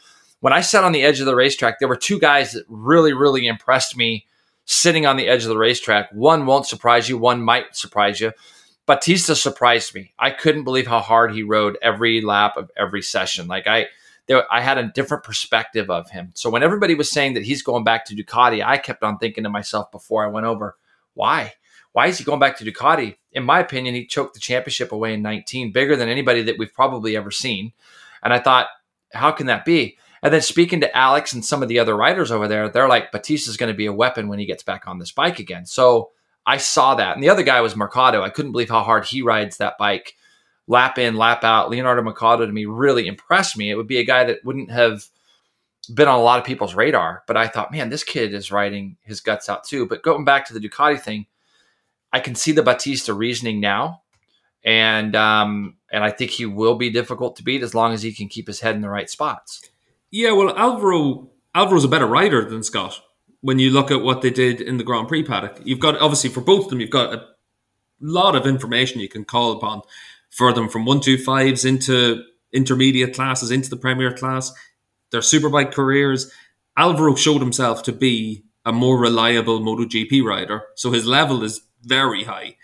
[0.41, 3.13] when I sat on the edge of the racetrack, there were two guys that really,
[3.13, 4.25] really impressed me
[4.65, 6.11] sitting on the edge of the racetrack.
[6.11, 8.33] One won't surprise you, one might surprise you.
[8.85, 10.13] Batista surprised me.
[10.17, 13.47] I couldn't believe how hard he rode every lap of every session.
[13.47, 13.87] Like I
[14.27, 16.31] there, I had a different perspective of him.
[16.35, 19.43] So when everybody was saying that he's going back to Ducati, I kept on thinking
[19.45, 20.75] to myself before I went over,
[21.13, 21.53] why?
[21.97, 23.15] Why is he going back to Ducati?
[23.31, 26.71] In my opinion, he choked the championship away in 19, bigger than anybody that we've
[26.71, 27.73] probably ever seen.
[28.21, 28.67] And I thought,
[29.13, 29.97] how can that be?
[30.21, 33.11] And then speaking to Alex and some of the other riders over there, they're like,
[33.11, 35.65] Batista's going to be a weapon when he gets back on this bike again.
[35.65, 36.11] So
[36.45, 37.15] I saw that.
[37.15, 38.21] And the other guy was Mercado.
[38.21, 40.13] I couldn't believe how hard he rides that bike.
[40.67, 41.71] lap in, lap out.
[41.71, 43.71] Leonardo Mercado to me really impressed me.
[43.71, 45.07] It would be a guy that wouldn't have
[45.91, 48.97] been on a lot of people's radar, but I thought, man, this kid is riding
[49.01, 49.87] his guts out too.
[49.87, 51.25] But going back to the Ducati thing,
[52.11, 54.01] I can see the Batista reasoning now,
[54.63, 58.13] and um, and I think he will be difficult to beat as long as he
[58.13, 59.69] can keep his head in the right spots.
[60.11, 63.01] Yeah, well, Alvaro Alvaro's a better rider than Scott.
[63.41, 66.29] When you look at what they did in the Grand Prix paddock, you've got obviously
[66.29, 67.25] for both of them, you've got a
[67.99, 69.81] lot of information you can call upon
[70.29, 74.51] for them from one two fives into intermediate classes into the premier class,
[75.11, 76.31] their superbike careers.
[76.77, 82.23] Alvaro showed himself to be a more reliable MotoGP rider, so his level is very
[82.23, 82.57] high.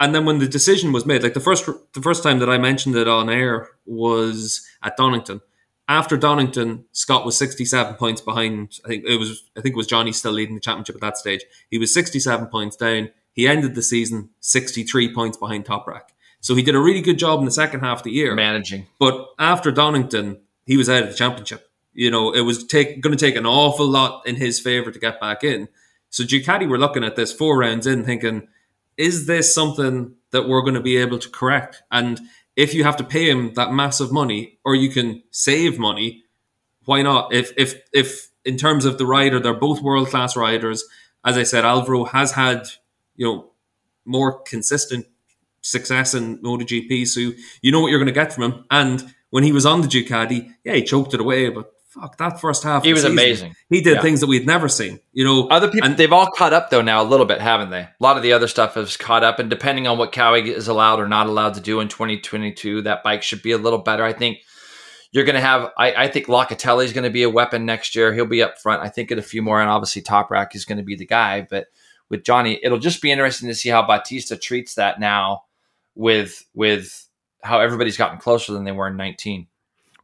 [0.00, 2.58] And then when the decision was made, like the first the first time that I
[2.58, 5.40] mentioned it on air was at Donington.
[5.88, 8.78] After Donington, Scott was 67 points behind.
[8.84, 11.18] I think it was I think it was Johnny still leading the championship at that
[11.18, 11.44] stage.
[11.70, 13.10] He was 67 points down.
[13.32, 16.10] He ended the season 63 points behind Toprak.
[16.40, 18.86] So he did a really good job in the second half of the year managing.
[18.98, 21.68] But after Donington, he was out of the championship.
[21.92, 24.98] You know, it was take, going to take an awful lot in his favor to
[24.98, 25.68] get back in.
[26.10, 28.46] So Ducati were looking at this four rounds in, thinking,
[28.98, 31.82] is this something that we're going to be able to correct?
[31.90, 32.20] And
[32.56, 36.24] if you have to pay him that massive money, or you can save money,
[36.84, 37.32] why not?
[37.32, 40.84] If if if in terms of the rider, they're both world class riders.
[41.24, 42.68] As I said, Alvaro has had
[43.14, 43.50] you know
[44.04, 45.06] more consistent
[45.60, 47.32] success in MotoGP, so
[47.62, 48.64] you know what you're going to get from him.
[48.70, 52.40] And when he was on the Ducati, yeah, he choked it away, but fuck that
[52.40, 52.84] first half.
[52.84, 53.56] He was season, amazing.
[53.70, 54.02] He did Yeah.
[54.02, 55.00] things that we'd never seen.
[55.12, 57.70] You know, Other people, And- they've all caught up though now a little bit, haven't
[57.70, 57.80] they?
[57.80, 60.68] A lot of the other stuff has caught up, and depending on what Kawi is
[60.68, 64.04] allowed or not allowed to do in 2022, that bike should be a little better.
[64.04, 64.38] I think
[65.12, 65.70] you're going to have.
[65.78, 68.12] I, I think Locatelli is going to be a weapon next year.
[68.12, 68.82] He'll be up front.
[68.82, 71.46] I think at a few more, and obviously Toprak is going to be the guy.
[71.48, 71.66] But
[72.10, 75.44] with Johnny, it'll just be interesting to see how Batista treats that now
[75.94, 77.06] with with
[77.42, 79.46] how everybody's gotten closer than they were in 19.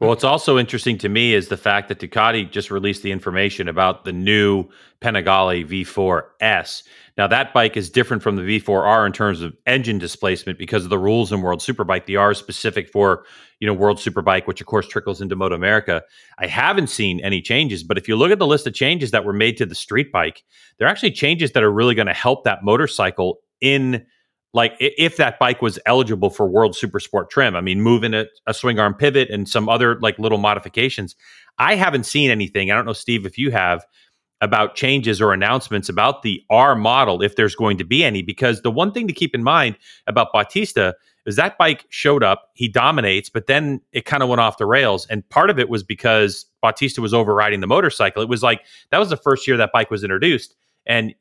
[0.00, 3.68] Well, what's also interesting to me is the fact that Ducati just released the information
[3.68, 4.68] about the new
[5.00, 6.82] Panigale V4S.
[7.16, 10.90] Now, that bike is different from the V4R in terms of engine displacement because of
[10.90, 12.06] the rules in World Superbike.
[12.06, 13.24] The R is specific for,
[13.60, 16.02] you know, World Superbike, which of course trickles into Moto America.
[16.38, 19.24] I haven't seen any changes, but if you look at the list of changes that
[19.24, 20.42] were made to the street bike,
[20.76, 24.04] they're actually changes that are really going to help that motorcycle in
[24.54, 28.24] like if that bike was eligible for world super sport trim i mean moving a,
[28.46, 31.14] a swing arm pivot and some other like little modifications
[31.58, 33.84] i haven't seen anything i don't know steve if you have
[34.40, 38.62] about changes or announcements about the r model if there's going to be any because
[38.62, 39.76] the one thing to keep in mind
[40.06, 40.94] about bautista
[41.26, 44.66] is that bike showed up he dominates but then it kind of went off the
[44.66, 48.22] rails and part of it was because bautista was overriding the motorcycle.
[48.22, 51.14] It was like that was the first year that bike was introduced and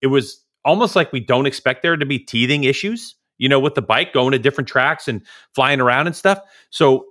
[0.00, 3.74] it was almost like we don't expect there to be teething issues, you know, with
[3.74, 5.22] the bike going to different tracks and
[5.54, 6.38] flying around and stuff.
[6.70, 7.06] So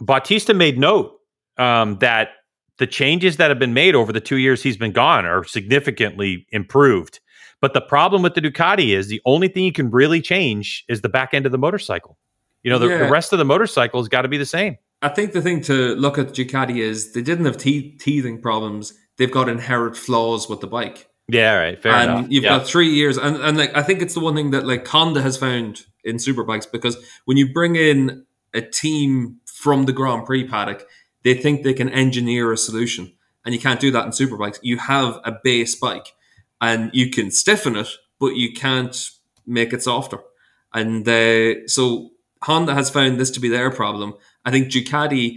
[0.00, 1.18] Bautista made note
[1.56, 2.30] um, that
[2.78, 6.46] the changes that have been made over the two years he's been gone are significantly
[6.50, 7.20] improved.
[7.60, 11.02] But the problem with the Ducati is the only thing you can really change is
[11.02, 12.18] the back end of the motorcycle.
[12.62, 14.76] You know, the, the rest of the motorcycle has got to be the same.
[15.02, 18.94] I think the thing to look at Ducati is they didn't have te- teething problems.
[19.16, 21.09] They've got inherent flaws with the bike.
[21.32, 21.82] Yeah, right.
[21.82, 22.26] fair and enough.
[22.30, 22.58] you've Yeah.
[22.58, 25.22] got three years and, and like i think it's the one thing that like honda
[25.22, 28.24] has found in superbikes because when you bring in
[28.54, 30.86] a team from the grand prix paddock
[31.22, 33.12] they think they can engineer a solution
[33.44, 36.08] and you can't do that in superbikes you have a base bike
[36.60, 39.10] and you can stiffen it but you can't
[39.46, 40.18] make it softer
[40.72, 42.10] and uh, so
[42.42, 44.14] honda has found this to be their problem
[44.44, 45.36] i think ducati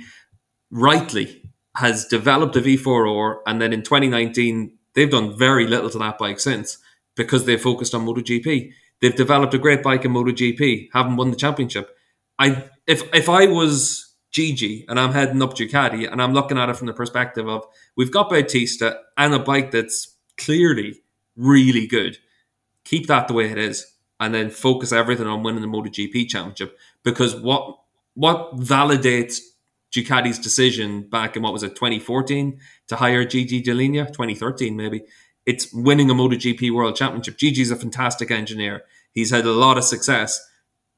[0.71, 1.39] rightly
[1.75, 6.39] has developed a V4R, and then in 2019 they've done very little to that bike
[6.39, 6.77] since
[7.15, 8.71] because they've focused on MotoGP.
[9.01, 11.95] They've developed a great bike in MotoGP, haven't won the championship.
[12.39, 16.69] I if if I was Gigi and I'm heading up Ducati and I'm looking at
[16.69, 17.65] it from the perspective of
[17.95, 21.03] we've got Bautista and a bike that's clearly
[21.35, 22.17] really good.
[22.85, 23.85] Keep that the way it is,
[24.19, 26.77] and then focus everything on winning the MotoGP championship.
[27.03, 27.79] Because what
[28.15, 29.39] what validates
[29.93, 35.03] Ducati's decision back in what was it 2014 to hire Gigi Dall'Igna 2013 maybe.
[35.45, 37.37] It's winning a MotoGP World Championship.
[37.37, 38.83] Gigi's a fantastic engineer.
[39.11, 40.39] He's had a lot of success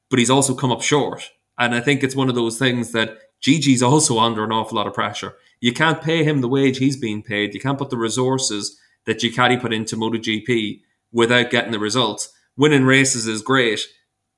[0.08, 1.30] but he's also come up short.
[1.58, 4.86] And I think it's one of those things that Gigi's also under an awful lot
[4.86, 5.34] of pressure.
[5.60, 7.54] You can't pay him the wage he's being paid.
[7.54, 10.82] You can't put the resources that Ducati put into MotoGP
[11.12, 12.32] without getting the results.
[12.56, 13.80] Winning races is great.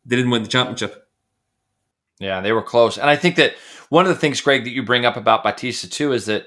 [0.04, 1.09] They didn't win the championship.
[2.18, 2.98] Yeah, they were close.
[2.98, 3.54] And I think that
[3.89, 6.47] one of the things, Greg, that you bring up about Batista too is that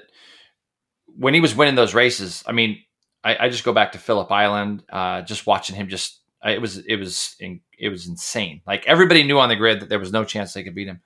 [1.06, 2.78] when he was winning those races, I mean,
[3.24, 6.78] I, I just go back to Phillip Island, uh, just watching him just it was
[6.78, 8.62] it was it was insane.
[8.66, 11.00] Like everybody knew on the grid that there was no chance they could beat him.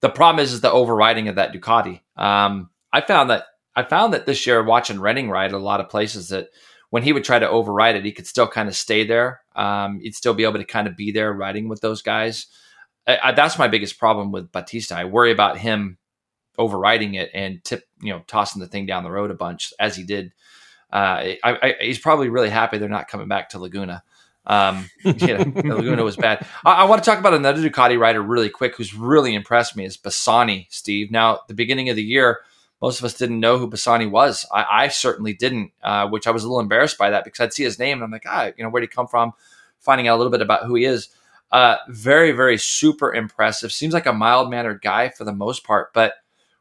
[0.00, 2.00] The problem is, is the overriding of that Ducati.
[2.16, 3.44] Um, I found that
[3.74, 6.48] I found that this year watching Redding ride a lot of places that
[6.90, 9.40] when he would try to override it, he could still kind of stay there.
[9.54, 12.46] Um, he'd still be able to kind of be there riding with those guys.
[13.06, 14.96] I, I, that's my biggest problem with Batista.
[14.96, 15.98] I worry about him
[16.58, 19.96] overriding it and tip, you know, tossing the thing down the road a bunch as
[19.96, 20.32] he did.
[20.92, 24.02] Uh, I, he's probably really happy they're not coming back to Laguna.
[24.46, 26.46] Um, yeah, Laguna was bad.
[26.64, 29.84] I, I, want to talk about another Ducati rider really quick who's really impressed me
[29.84, 31.10] is Bassani, Steve.
[31.10, 32.40] Now, the beginning of the year,
[32.80, 34.46] most of us didn't know who Bassani was.
[34.52, 37.52] I, I certainly didn't, uh, which I was a little embarrassed by that because I'd
[37.52, 39.32] see his name and I'm like, ah, you know, where'd he come from?
[39.80, 41.08] Finding out a little bit about who he is.
[41.56, 43.72] Uh, very, very super impressive.
[43.72, 46.12] Seems like a mild mannered guy for the most part, but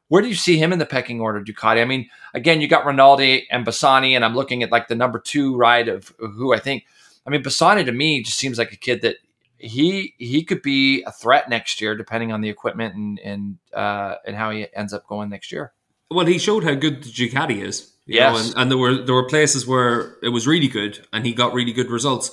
[0.08, 1.82] where do you see him in the pecking order, Ducati?
[1.82, 5.20] I mean, again, you got Rinaldi and Bassani, and I'm looking at like the number
[5.20, 6.86] two ride of who I think.
[7.28, 9.18] I mean, Bassani to me just seems like a kid that
[9.58, 14.16] he he could be a threat next year, depending on the equipment and and uh,
[14.26, 15.74] and how he ends up going next year.
[16.10, 17.92] Well, he showed how good the Ducati is.
[18.06, 21.26] Yes, know, and, and, there were there were places where it was really good, and
[21.26, 22.32] he got really good results.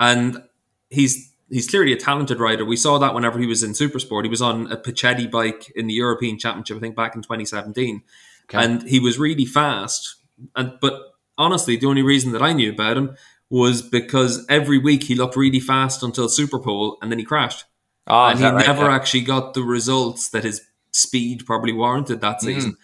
[0.00, 0.42] And
[0.88, 2.64] he's he's clearly a talented rider.
[2.64, 4.24] We saw that whenever he was in Supersport.
[4.24, 8.02] He was on a Puccetti bike in the European Championship, I think, back in 2017,
[8.44, 8.64] okay.
[8.64, 10.16] and he was really fast.
[10.56, 13.16] And but honestly, the only reason that I knew about him
[13.48, 17.64] was because every week he looked really fast until Superpole, and then he crashed.
[18.06, 18.66] Oh, and he right?
[18.66, 18.94] never yeah.
[18.94, 22.72] actually got the results that his speed probably warranted that season.
[22.72, 22.76] Mm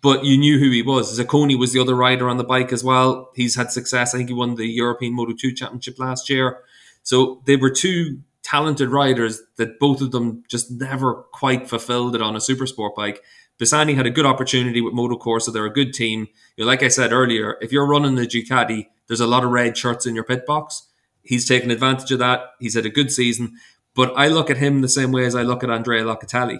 [0.00, 1.18] but you knew who he was.
[1.18, 3.30] Zaccone was the other rider on the bike as well.
[3.34, 4.14] He's had success.
[4.14, 6.60] I think he won the European Moto 2 Championship last year.
[7.04, 12.22] So they were two talented riders that both of them just never quite fulfilled it
[12.22, 13.22] on a super sport bike.
[13.58, 16.28] Bassani had a good opportunity with Moto so they're a good team.
[16.56, 19.50] You know, like I said earlier, if you're running the Ducati, there's a lot of
[19.50, 20.88] red shirts in your pit box.
[21.22, 22.50] He's taken advantage of that.
[22.58, 23.56] He's had a good season.
[23.94, 26.58] But I look at him the same way as I look at Andrea Locatelli.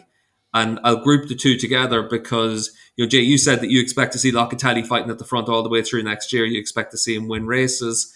[0.52, 4.12] And I'll group the two together because you know, Jay, you said that you expect
[4.12, 6.44] to see Locatelli fighting at the front all the way through next year.
[6.44, 8.14] You expect to see him win races.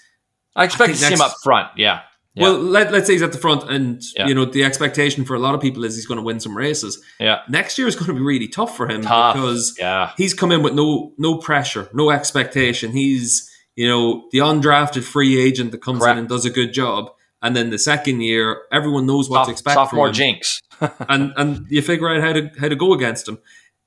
[0.55, 1.69] I expect I to see him up front.
[1.77, 2.03] Yeah.
[2.39, 2.45] Yeah.
[2.45, 4.27] Well, let, us say he's at the front, and yeah.
[4.27, 6.57] you know the expectation for a lot of people is he's going to win some
[6.57, 7.03] races.
[7.19, 9.35] Yeah, next year is going to be really tough for him tough.
[9.35, 10.13] because yeah.
[10.17, 12.93] he's come in with no no pressure, no expectation.
[12.93, 16.13] He's you know the undrafted free agent that comes Correct.
[16.13, 17.11] in and does a good job,
[17.43, 20.15] and then the second year everyone knows what to expect sophomore from him.
[20.15, 20.61] jinx,
[21.09, 23.39] and and you figure out how to how to go against him.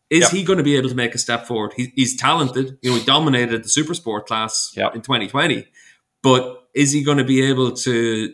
[0.10, 0.32] Is yep.
[0.32, 1.72] he going to be able to make a step forward?
[1.78, 2.78] He, he's talented.
[2.82, 4.94] You know, he dominated the super sport class yep.
[4.94, 5.66] in 2020,
[6.22, 8.34] but is he going to be able to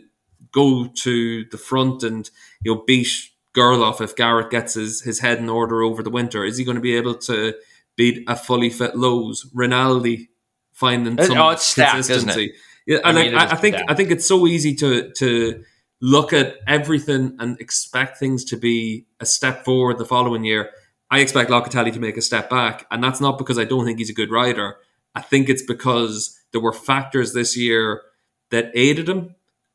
[0.52, 2.30] go to the front and
[2.62, 3.08] you know beat
[3.56, 6.44] Gerloff if Garrett gets his, his head in order over the winter?
[6.44, 7.54] Is he going to be able to
[7.96, 10.30] beat a fully fit Lowes, Rinaldi
[10.72, 12.46] finding some oh, it's stacked, consistency?
[12.46, 12.52] It?
[12.86, 13.90] Yeah, I, mean, I, I think stacked.
[13.90, 15.64] I think it's so easy to to
[16.00, 20.70] look at everything and expect things to be a step forward the following year
[21.10, 23.98] I expect Locatelli to make a step back, and that's not because I don't think
[23.98, 24.76] he's a good rider.
[25.14, 28.02] I think it's because there were factors this year
[28.50, 29.34] that aided him,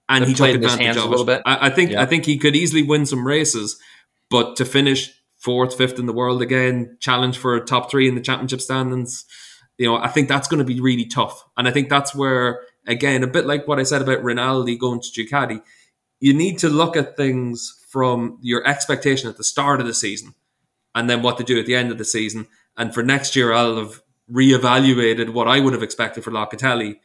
[0.09, 1.41] and he took advantage of a little bit.
[1.45, 2.01] I, I think yeah.
[2.01, 3.79] I think he could easily win some races,
[4.29, 8.15] but to finish fourth, fifth in the world again, challenge for a top three in
[8.15, 9.25] the championship standings,
[9.77, 11.43] you know, I think that's going to be really tough.
[11.57, 15.01] And I think that's where, again, a bit like what I said about Rinaldi going
[15.01, 15.61] to Ducati,
[16.21, 20.33] you need to look at things from your expectation at the start of the season
[20.95, 22.47] and then what to do at the end of the season.
[22.77, 24.01] And for next year, I'll have
[24.31, 26.99] reevaluated what I would have expected for Locatelli,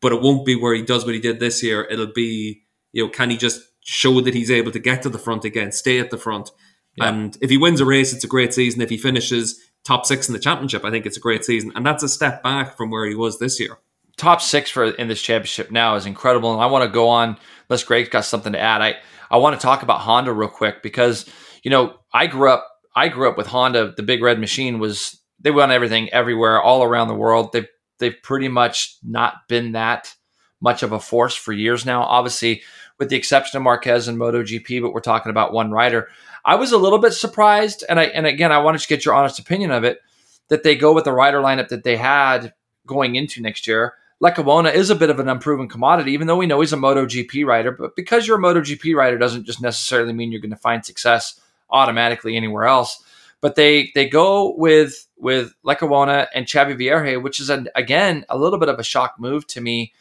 [0.00, 1.86] but it won't be where he does what he did this year.
[1.90, 5.18] It'll be, you know, can he just show that he's able to get to the
[5.18, 6.50] front again, stay at the front?
[6.96, 7.08] Yeah.
[7.08, 8.80] And if he wins a race, it's a great season.
[8.80, 11.72] If he finishes top six in the championship, I think it's a great season.
[11.74, 13.78] And that's a step back from where he was this year.
[14.16, 16.52] Top six for in this championship now is incredible.
[16.52, 17.36] And I want to go on,
[17.68, 18.80] unless Greg's got something to add.
[18.80, 18.96] I,
[19.30, 21.26] I want to talk about Honda real quick because,
[21.62, 22.66] you know, I grew up
[22.96, 23.92] I grew up with Honda.
[23.94, 27.52] The Big Red Machine was they won everything everywhere, all around the world.
[27.52, 27.68] They've
[27.98, 30.14] they've pretty much not been that
[30.60, 32.02] much of a force for years now.
[32.02, 32.62] Obviously,
[32.98, 36.08] with the exception of Marquez and MotoGP, but we're talking about one rider.
[36.44, 39.14] I was a little bit surprised, and I and again I wanted to get your
[39.14, 40.00] honest opinion of it
[40.48, 42.54] that they go with the rider lineup that they had
[42.86, 43.94] going into next year.
[44.22, 47.44] Lecuona is a bit of an unproven commodity, even though we know he's a MotoGP
[47.44, 47.72] rider.
[47.72, 51.38] But because you're a MotoGP rider doesn't just necessarily mean you're going to find success
[51.68, 53.02] automatically anywhere else.
[53.42, 58.36] But they they go with with Lecuona and Xavi Vierge, which is an, again a
[58.36, 59.92] little bit of a shock move to me.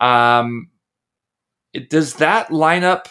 [0.00, 0.70] Um,
[1.72, 3.06] it, does that lineup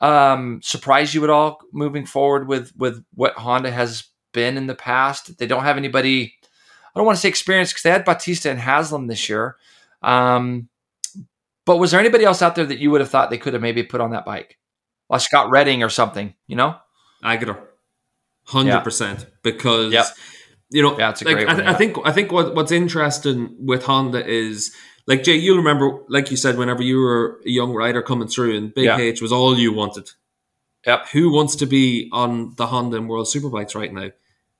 [0.00, 4.74] um, surprise you at all moving forward with with what Honda has been in the
[4.74, 5.38] past?
[5.38, 6.34] They don't have anybody.
[6.94, 9.56] I don't want to say experienced because they had Bautista and Haslam this year.
[10.02, 10.68] Um,
[11.64, 13.62] But was there anybody else out there that you would have thought they could have
[13.62, 14.58] maybe put on that bike?
[15.08, 16.76] Like Scott Redding or something, you know?
[17.22, 17.58] Agutter.
[18.44, 19.26] Hundred percent.
[19.42, 20.06] Because Yep.
[20.72, 21.76] You know, Yeah, it's a like great I, one, I yeah.
[21.76, 24.72] think I think what, what's interesting with Honda is
[25.06, 28.56] like Jay, you'll remember, like you said, whenever you were a young rider coming through,
[28.56, 28.98] and Big Yeah.
[28.98, 30.10] H was all you wanted.
[30.86, 31.08] Yep.
[31.12, 34.10] Who wants to be on the Honda and World Superbikes right now?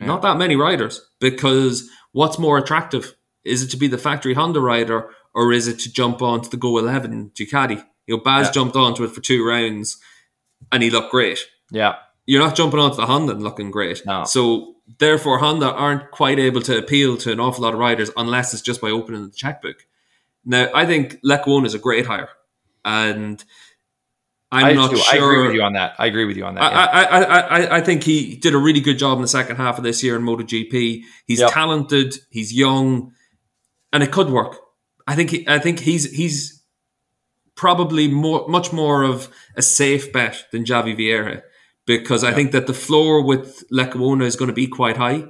[0.00, 3.14] Not that many riders, because what's more attractive?
[3.44, 6.56] Is it to be the factory Honda rider, or is it to jump onto the
[6.56, 7.84] Go Eleven Ducati?
[8.08, 8.52] You know, Baz Yeah.
[8.52, 9.98] jumped onto it for two rounds,
[10.72, 11.94] and he looked great Yeah.
[12.26, 14.02] you're not jumping onto the Honda and looking great.
[14.04, 14.24] No.
[14.24, 18.52] So therefore, Honda aren't quite able to appeal to an awful lot of riders unless
[18.52, 19.86] it's just by opening the checkbook.
[20.44, 22.28] Now, I think Lecuona is a great hire,
[22.84, 23.42] and
[24.50, 24.96] I'm I, not do.
[24.96, 25.14] sure.
[25.14, 25.94] I agree with you on that.
[25.98, 26.72] I agree with you on that.
[26.72, 26.78] yeah.
[26.78, 29.56] I, I, I, I, I think he did a really good job in the second
[29.56, 31.02] half of this year in MotoGP.
[31.26, 31.50] He's Yep.
[31.52, 33.12] talented, he's young,
[33.92, 34.58] and it could work.
[35.06, 36.62] I think he, I think he's he's
[37.54, 41.42] probably more much more of a safe bet than Javi Vierge
[41.86, 45.24] because I think that the floor with Lecuona is going to be quite high,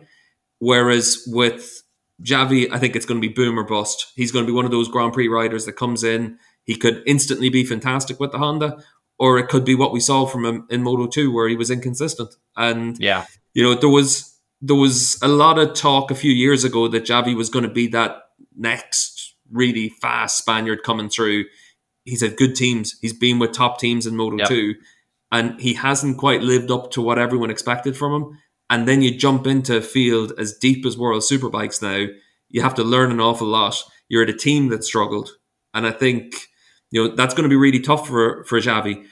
[0.59, 1.83] whereas with
[2.23, 4.13] Javi, I think it's going to be boom or bust.
[4.15, 6.39] He's going to be one of those Grand Prix riders that comes in.
[6.65, 8.83] He could instantly be fantastic with the Honda,
[9.19, 11.71] or it could be what we saw from him in Moto Two, where he was
[11.71, 12.35] inconsistent.
[12.57, 13.27] And yeah.
[13.55, 17.05] you know, there was there was a lot of talk a few years ago that
[17.05, 18.23] Javi was going to be that
[18.57, 21.45] next really fast Spaniard coming through.
[22.05, 22.97] He's had good teams.
[23.01, 24.49] He's been with top teams in Moto Yep.
[24.49, 24.75] 2,
[25.33, 28.39] and he hasn't quite lived up to what everyone expected from him.
[28.69, 32.07] And then you jump into a field as deep as World Superbikes now,
[32.51, 33.83] you have to learn an awful lot.
[34.09, 35.31] You're at a team that struggled.
[35.73, 36.35] And I think,
[36.91, 39.07] you know, that's going to be really tough for, for Javi.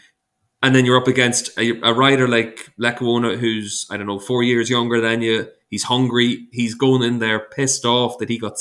[0.62, 4.42] And then you're up against a, a rider like Lecuona, who's, I don't know, four
[4.42, 5.48] years younger than you.
[5.70, 6.48] He's hungry.
[6.52, 8.58] He's going in there pissed off that he got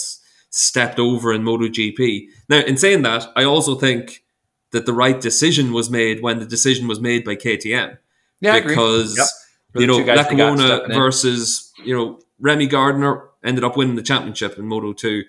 [0.50, 2.28] stepped over in MotoGP.
[2.48, 4.24] Now, in saying that, I also think
[4.72, 7.98] that the right decision was made when the decision was made by KTM.
[8.42, 9.28] Yeah, because, Yep.
[9.76, 10.96] You know, two guys that got Lecuona in.
[10.96, 15.24] versus, you know, Remy Gardner ended up winning the championship in Moto 2.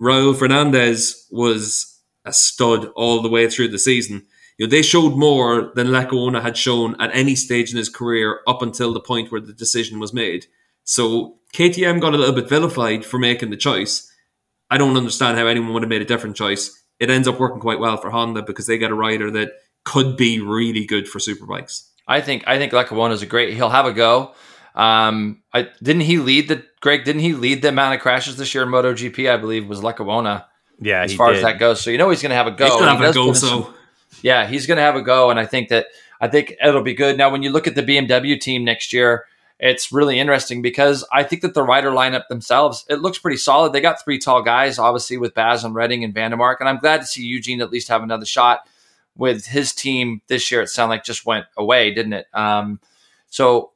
[0.00, 4.26] Raul Fernandez was a stud all the way through the season.
[4.56, 8.40] You know, they showed more than Lecuona had shown at any stage in his career
[8.46, 10.46] up until the point where the decision was made.
[10.84, 14.10] So KTM got a little bit vilified for making the choice.
[14.70, 16.82] I don't understand how anyone would have made a different choice.
[17.00, 19.52] It ends up working quite well for Honda because they get a rider that
[19.84, 21.88] could be really good for superbikes.
[22.06, 23.54] I think I think Lecuona is a great.
[23.54, 24.32] He'll have a go.
[24.74, 27.04] Um, I didn't he lead the Greg?
[27.04, 29.30] Didn't he lead the amount of crashes this year in MotoGP?
[29.30, 30.44] I believe was Lecuona
[30.80, 31.36] Yeah, as he far did.
[31.38, 31.80] as that goes.
[31.80, 32.64] So you know he's going to have a go.
[32.66, 33.74] He's gonna have a go, put in some- so
[34.22, 35.86] yeah, he's going to have a go, and I think that
[36.20, 37.18] I think it'll be good.
[37.18, 39.24] Now, when you look at the BMW team next year,
[39.64, 43.72] it's really interesting because I think that the rider lineup themselves it looks pretty solid.
[43.72, 47.00] They got three tall guys, obviously with Baz and Redding and Vandermark, and I'm glad
[47.00, 48.68] to see Eugene at least have another shot
[49.16, 50.60] with his team this year.
[50.60, 52.26] It sounded like just went away, didn't it?
[52.34, 52.78] Um,
[53.28, 53.72] so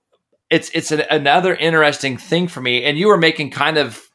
[0.51, 2.85] it's it's an, another interesting thing for me.
[2.85, 4.11] And you were making kind of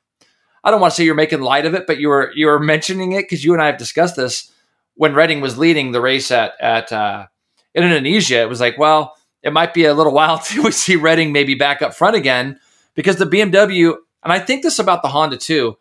[0.64, 2.60] I don't want to say you're making light of it, but you were you were
[2.60, 4.52] mentioning it because you and I have discussed this
[4.94, 7.26] when Redding was leading the race at at uh,
[7.74, 8.42] in Indonesia.
[8.42, 11.56] It was like, well, it might be a little while till we see Redding maybe
[11.56, 12.60] back up front again
[12.96, 15.78] because the BMW and I think this about the Honda too.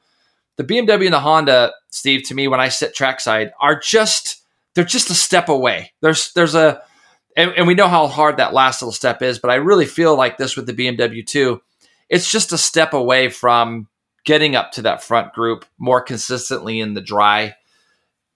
[0.56, 4.42] The BMW and the Honda, Steve, to me when I sit trackside, are just
[4.74, 5.92] they're just a step away.
[6.00, 6.82] There's there's a
[7.36, 10.16] and, and we know how hard that last little step is, but I really feel
[10.16, 11.62] like this with the BMW too.
[12.10, 13.88] It's just a step away from
[14.24, 17.54] getting up to that front group more consistently in the dry.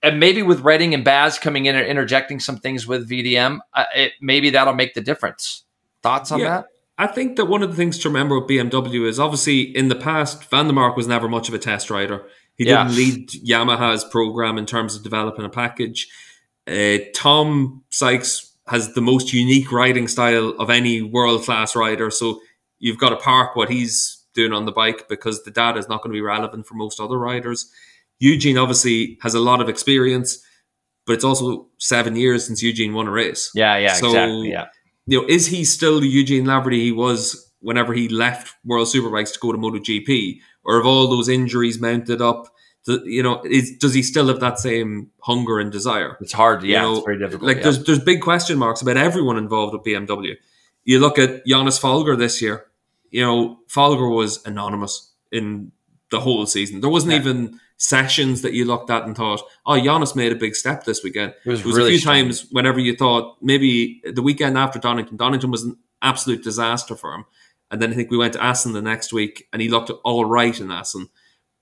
[0.03, 3.85] And maybe with Redding and Baz coming in and interjecting some things with VDM, uh,
[3.95, 5.65] it, maybe that'll make the difference.
[6.03, 6.49] Thoughts on Yeah.
[6.49, 6.67] that?
[6.99, 9.95] I think that one of the things to remember with BMW is obviously in the
[9.95, 12.23] past, Vandermark was never much of a test rider.
[12.57, 12.85] He Yeah.
[12.85, 16.09] didn't lead Yamaha's program in terms of developing a package.
[16.67, 22.11] Uh, Tom Sykes has the most unique riding style of any world class rider.
[22.11, 22.41] So
[22.79, 26.03] you've got to park what he's doing on the bike because the data is not
[26.03, 27.71] going to be relevant for most other riders.
[28.19, 30.39] Eugene obviously has a lot of experience,
[31.07, 34.51] but it's also seven years since Eugene won a race Yeah, yeah, So- exactly.
[34.51, 34.67] Yeah.
[35.07, 39.33] you know, is he still the Eugene Laverty he was whenever he left World Superbikes
[39.35, 42.49] to go to MotoGP, or have all those injuries mounted up?
[42.87, 46.17] Do, you know, is, does he still have that same hunger and desire?
[46.21, 46.63] It's hard.
[46.63, 47.43] Yeah, You know, it's very difficult.
[47.43, 47.63] Like yeah.
[47.65, 50.35] there's there's big question marks about everyone involved with BMW.
[50.85, 52.67] You look at Jonas Folger this year.
[53.11, 55.73] You know, Folger was anonymous in
[56.13, 56.81] the whole season.
[56.81, 57.19] There wasn't Yeah.
[57.21, 61.03] even sessions that you looked at and thought, "Oh, Jonas made a big step this
[61.03, 64.57] weekend." It was There was really a few times whenever you thought maybe the weekend
[64.57, 67.25] after Donington, Donington was an absolute disaster for him.
[67.71, 70.25] And then I think we went to Assen the next week and he looked all
[70.25, 71.09] right in Assen.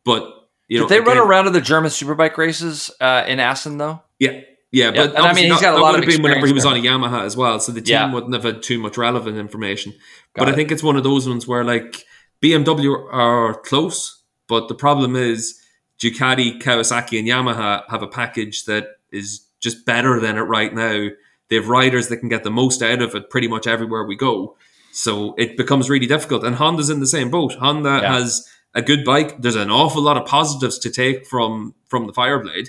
[0.05, 0.23] But,
[0.69, 3.79] you know, Did they run again, around to the German Superbike races uh, in Assen
[3.79, 4.03] though?
[4.19, 4.41] Yeah,
[4.71, 6.53] yeah, but and I mean, he's got a lot would of have been whenever he
[6.53, 8.13] was on a Yamaha as well, so the team Yeah.
[8.13, 9.93] wouldn't have had too much relevant information.
[10.35, 12.05] Got but I think it's one of those ones where like
[12.43, 15.59] BMW are close, but the problem is
[16.05, 21.09] Ducati, Kawasaki, and Yamaha have a package that is just better than it right now.
[21.49, 24.17] They have riders that can get the most out of it pretty much everywhere we
[24.17, 24.57] go.
[24.93, 26.45] So it becomes really difficult.
[26.45, 27.55] And Honda's in the same boat.
[27.55, 28.13] Honda Yeah.
[28.15, 29.41] has a good bike.
[29.41, 32.69] There's an awful lot of positives to take from from the Fireblade,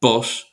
[0.00, 0.44] but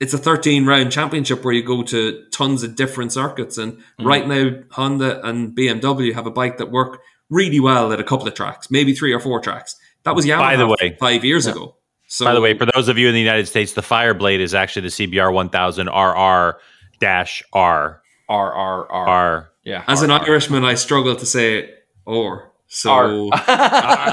[0.00, 3.58] it's a 13 round championship where you go to tons of different circuits.
[3.58, 4.06] And Mm-hmm.
[4.06, 8.26] right now, Honda and BMW have a bike that work really well at a couple
[8.26, 9.76] of tracks, maybe three or four tracks.
[10.08, 11.74] That was Yamaha By the way- five years ago.
[12.10, 14.54] So By the way, for those of you in the United States, the Fireblade is
[14.54, 16.58] actually the CBR 1000 RR
[17.00, 18.00] dash R
[18.30, 19.06] R R R.
[19.08, 19.84] R Yeah.
[19.86, 20.26] as an R, R.
[20.26, 21.70] Irishman, I struggle to say
[22.06, 22.46] or.
[22.70, 23.30] So R.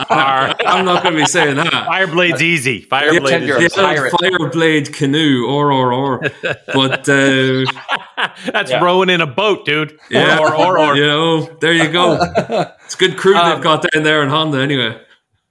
[0.09, 0.55] R.
[0.65, 1.71] I'm not going to be saying that.
[1.71, 2.85] Fireblade's easy.
[2.85, 3.81] Fireblade you're is a.
[3.81, 6.19] Fireblade canoe, or or or.
[6.73, 7.65] But uh,
[8.51, 8.81] That's Yeah.
[8.83, 9.97] rowing in a boat, dude.
[10.09, 10.95] yeah, Or or or.
[10.95, 12.17] you know, there you go.
[12.85, 15.01] It's good crew Um, they've got down there in Honda, anyway.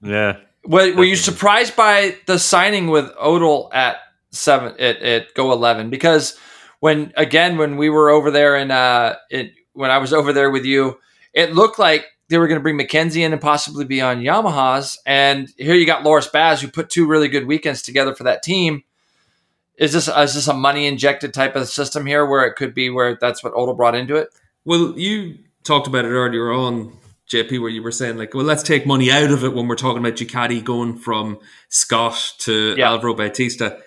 [0.05, 0.37] Yeah.
[0.67, 3.97] Were, were you surprised by the signing with Öttl at
[4.31, 5.91] seven at, at Go Eleven?
[5.91, 6.39] Because
[6.81, 10.51] when again when we were over there and uh, it when I was over there
[10.51, 10.99] with you,
[11.33, 14.97] it looked like they were going to bring Mackenzie in and possibly be on Yamahas.
[15.05, 18.43] And here you got Loris Baz, who put two really good weekends together for that
[18.43, 18.85] team.
[19.77, 22.91] Is this is this a money injected type of system here, where it could be
[22.91, 24.29] where that's what Öttl brought into it?
[24.65, 26.97] Well, you talked about it earlier on,
[27.35, 29.75] JP, where you were saying like, well, let's take money out of it when we're
[29.77, 32.91] talking about Ducati going from Scott to Yeah.
[32.91, 33.79] Alvaro Bautista.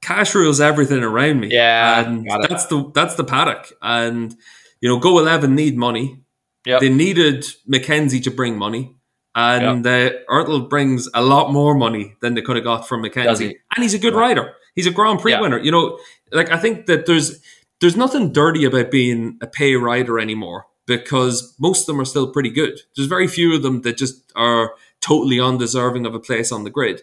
[0.00, 1.48] Cash rules everything around me.
[1.52, 3.72] Yeah, and that's the that's the paddock.
[3.80, 4.34] And
[4.80, 6.20] you know, Go Eleven need money.
[6.66, 6.80] Yep.
[6.80, 8.96] They needed Mackenzie to bring money.
[9.34, 13.16] And uh, Öttl brings a lot more money than they could have got from Does
[13.16, 13.48] Mackenzie.
[13.48, 13.56] he?
[13.74, 14.52] And he's a good rider.
[14.74, 15.40] He's a Grand Prix Yeah.
[15.40, 15.58] winner.
[15.58, 15.98] You know,
[16.32, 17.40] like I think that there's
[17.80, 22.30] there's nothing dirty about being a pay rider anymore because most of them are still
[22.32, 22.80] pretty good.
[22.96, 26.70] There's very few of them that just are totally undeserving of a place on the
[26.70, 27.02] grid.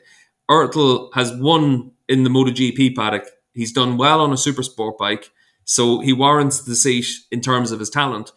[0.50, 3.28] Öttl has won in the MotoGP paddock.
[3.54, 5.30] He's done well on a super sport bike,
[5.66, 8.32] so he warrants the seat in terms of his talent.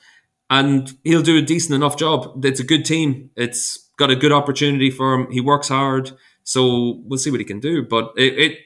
[0.51, 2.45] And he'll do a decent enough job.
[2.45, 3.31] It's a good team.
[3.37, 5.31] It's got a good opportunity for him.
[5.31, 6.13] He works hard,
[6.45, 7.83] so we'll see what he can do.
[7.83, 8.59] But it, it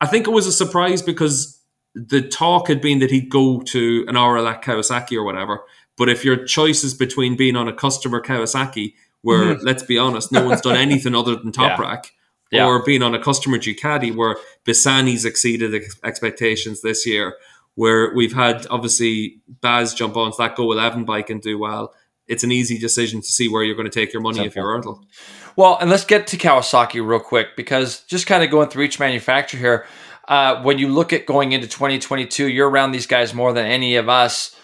[0.00, 1.60] I think it was a surprise because
[1.94, 5.60] the talk had been that he'd go to an RLX Kawasaki or whatever.
[5.98, 10.32] But if your choice is between being on a customer Kawasaki, where let's be honest,
[10.32, 11.84] no one's done anything other than Top Yeah.
[11.86, 12.12] Rack,
[12.50, 12.66] Yeah.
[12.66, 14.36] or being on a customer Ducati, where
[14.66, 17.36] Bassani's exceeded ex- expectations this year,
[17.74, 21.94] where we've had obviously Baz jump onto that Go 11 bike and do well.
[22.26, 24.80] It's an easy decision to see where you're going to take your money if you're
[24.80, 25.02] Öttl.
[25.56, 28.98] Well, and let's get to Kawasaki real quick because just kind of going through each
[28.98, 29.86] manufacturer here.
[30.28, 33.96] Uh, when you look at going into 2022, you're around these guys more than any
[33.96, 34.56] of us.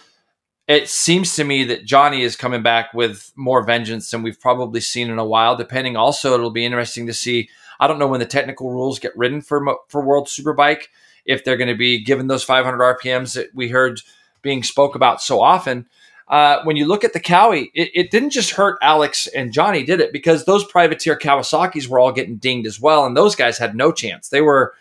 [0.68, 4.80] It seems to me that Johnny is coming back with more vengeance than we've probably
[4.80, 5.56] seen in a while.
[5.56, 7.48] Depending, also, it'll be interesting to see.
[7.80, 10.88] I don't know when the technical rules get written for for World Superbike
[11.24, 14.00] if they're going to be given those 500 RPMs that we heard
[14.42, 15.86] being spoke about so often
[16.28, 19.82] uh, when you look at the Kawi, it, it didn't just hurt Alex and Johnny,
[19.82, 20.12] did it?
[20.12, 23.92] Because those privateer Kawasaki's were all getting dinged as well, and those guys had no
[23.92, 24.28] chance.
[24.28, 24.74] They were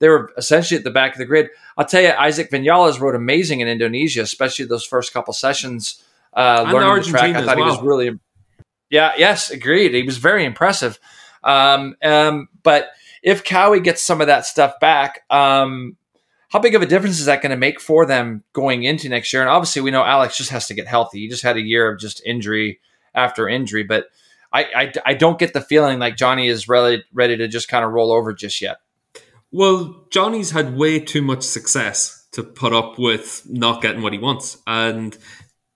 [0.00, 1.50] they were essentially at the back of the grid.
[1.76, 6.02] I'll tell you, Isaac Vinales rode amazing in Indonesia, especially those first couple sessions.
[6.32, 8.18] Uh, And learning the track, I thought he was really,
[8.90, 9.94] yeah, yes, agreed.
[9.94, 10.98] He was very impressive.
[11.44, 12.88] Um, um, but
[13.22, 15.96] if Kawi gets some of that stuff back, um,
[16.48, 19.32] how big of a difference is that going to make for them going into next
[19.32, 19.42] year?
[19.42, 21.20] And obviously, we know Alex just has to get healthy.
[21.20, 22.80] He just had a year of just injury
[23.14, 24.06] after injury, but
[24.52, 27.84] I, I, I don't get the feeling like Johnny is really ready to just kind
[27.84, 28.78] of roll over just yet.
[29.52, 34.18] Well, Johnny's had way too much success to put up with not getting what he
[34.18, 34.58] wants.
[34.66, 35.16] And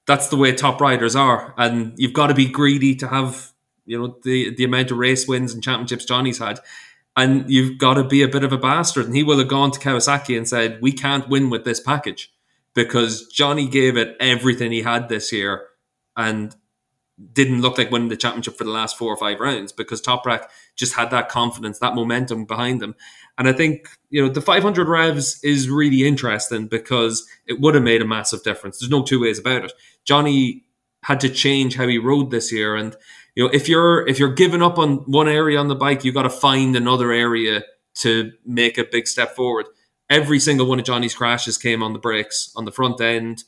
[0.07, 1.55] that's the way top riders are.
[1.57, 3.53] And you've got to be greedy to have,
[3.85, 6.61] you know, the, the amount of race wins and championships Johnny's had.
[7.17, 9.07] And you've got to be a bit of a bastard.
[9.07, 12.33] And he will have gone to Kawasaki and said, We can't win with this package
[12.75, 15.67] because Johnny gave it everything he had this year
[16.17, 16.55] and
[17.33, 20.49] didn't look like winning the championship for the last four or five rounds because Toprak
[20.75, 22.97] just had that confidence, that momentum behind them.
[23.37, 27.83] And I think, you know, the 500 revs is really interesting because it would have
[27.83, 28.79] made a massive difference.
[28.79, 29.73] There's no two ways about it.
[30.05, 30.65] Johnny
[31.03, 32.77] had to change how he rode this year.
[32.77, 32.97] And,
[33.35, 36.15] you know, if you're if you're giving up on one area on the bike, you've
[36.15, 37.65] got to find another area
[37.97, 39.67] to make a big step forward.
[40.09, 43.45] Every single one of Johnny's crashes came on the brakes on the front end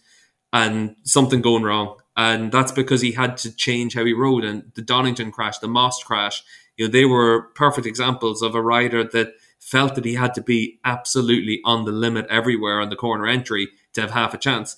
[0.52, 1.96] and something going wrong.
[2.16, 4.44] And that's because he had to change how he rode.
[4.44, 6.42] And the Donington crash, the Most crash,
[6.76, 10.42] you know, they were perfect examples of a rider that felt that he had to
[10.42, 14.76] be absolutely on the limit everywhere on the corner entry to have half a chance.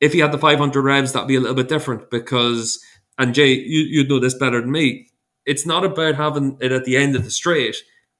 [0.00, 2.78] If he had the 500 revs, that'd be a little bit different because,
[3.16, 5.08] and Jay, you, you'd know this better than me.
[5.46, 7.76] It's not about having it at the end of the straight.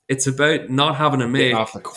[0.09, 1.55] It's about not having to make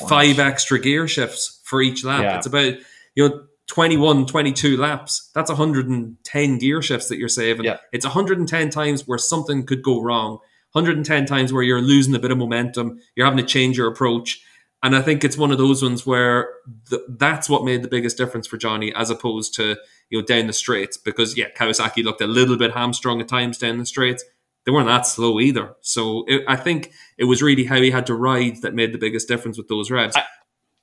[0.08, 2.24] five extra gear shifts for each lap.
[2.24, 2.38] Yeah.
[2.38, 2.74] It's about,
[3.16, 5.32] you know, 21, 22 laps.
[5.34, 7.64] That's 110 gear shifts that you're saving.
[7.64, 7.78] Yeah.
[7.93, 10.39] It's 110 times where something could go wrong.
[10.74, 12.99] 110 times where you're losing a bit of momentum.
[13.15, 14.41] You're having to change your approach.
[14.84, 16.49] And I think it's one of those ones where
[16.89, 19.78] the, that's what made the biggest difference for Johnny, as opposed to
[20.09, 20.97] you know down the straights.
[20.97, 24.24] Because yeah, Kawasaki looked a little bit hamstrung at times down the straights.
[24.65, 25.76] They weren't that slow either.
[25.82, 28.99] So it, I think it was really how he had to ride that made the
[28.99, 30.15] biggest difference with those revs.
[30.15, 30.24] I,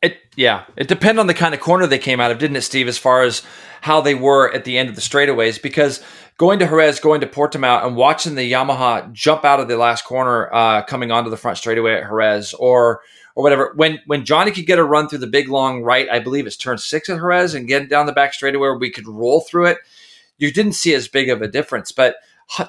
[0.03, 2.63] it yeah, it depended on the kind of corner they came out of, didn't it,
[2.63, 2.87] Steve?
[2.87, 3.43] As far as
[3.81, 6.03] how they were at the end of the straightaways, because
[6.39, 10.05] going to Jerez, going to Portimao, and watching the Yamaha jump out of the last
[10.05, 13.03] corner, uh, coming onto the front straightaway at Jerez, or
[13.35, 13.73] or whatever.
[13.77, 16.57] When when Johnny could get a run through the big long right, I believe it's
[16.57, 19.67] turn six at Jerez, and get down the back straightaway where we could roll through
[19.67, 19.79] it,
[20.39, 21.93] you didn't see as big of a difference.
[21.93, 22.17] But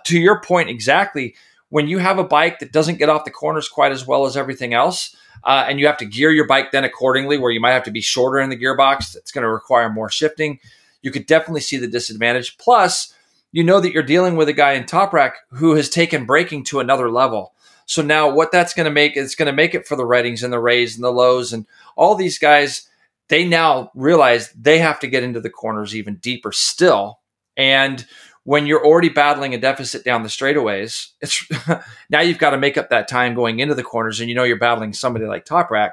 [0.04, 1.36] to your point exactly,
[1.70, 4.36] when you have a bike that doesn't get off the corners quite as well as
[4.36, 7.72] everything else uh, and you have to gear your bike then accordingly, where you might
[7.72, 9.16] have to be shorter in the gearbox.
[9.16, 10.60] It's going to require more shifting.
[11.02, 12.58] You could definitely see the disadvantage.
[12.58, 13.14] Plus,
[13.52, 16.80] you know that you're dealing with a guy in Toprak who has taken braking to
[16.80, 17.54] another level.
[17.86, 20.44] So now, what that's going to make is going to make it for the Reddings
[20.44, 22.88] and the Reas and the Lowes and all these guys.
[23.30, 27.20] They now realize they have to get into the corners even deeper still.
[27.58, 28.06] And
[28.44, 31.48] when you're already battling a deficit down the straightaways, it's
[32.10, 34.44] now you've got to make up that time going into the corners, and you know
[34.44, 35.92] you're battling somebody like Toprak.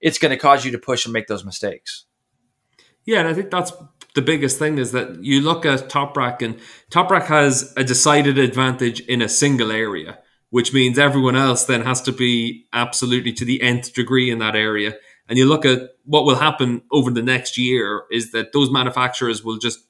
[0.00, 2.04] It's going to cause you to push and make those mistakes.
[3.10, 3.72] Yeah, and I think that's
[4.14, 6.60] the biggest thing is that you look at Toprak, and
[6.92, 12.00] Toprak has a decided advantage in a single area, which means everyone else then has
[12.02, 14.94] to be absolutely to the nth degree in that area.
[15.28, 19.42] And you look at what will happen over the next year is that those manufacturers
[19.42, 19.80] will just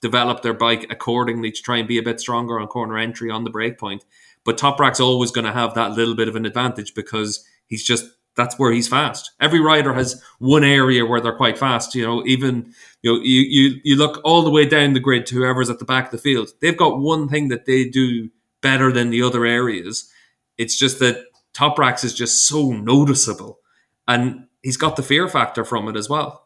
[0.00, 3.44] develop their bike accordingly to try and be a bit stronger on corner entry on
[3.44, 4.02] the break point.
[4.46, 8.06] But Toprak's always going to have that little bit of an advantage because he's just
[8.36, 9.30] that's where he's fast.
[9.40, 11.94] Every rider has one area where they're quite fast.
[11.94, 12.72] You know, even
[13.02, 15.78] you know you you you look all the way down the grid to whoever's at
[15.78, 16.50] the back of the field.
[16.60, 18.30] They've got one thing that they do
[18.62, 20.10] better than the other areas.
[20.56, 21.24] It's just that
[21.54, 23.60] Topraks is just so noticeable,
[24.08, 26.41] and he's got the fear factor from it as well.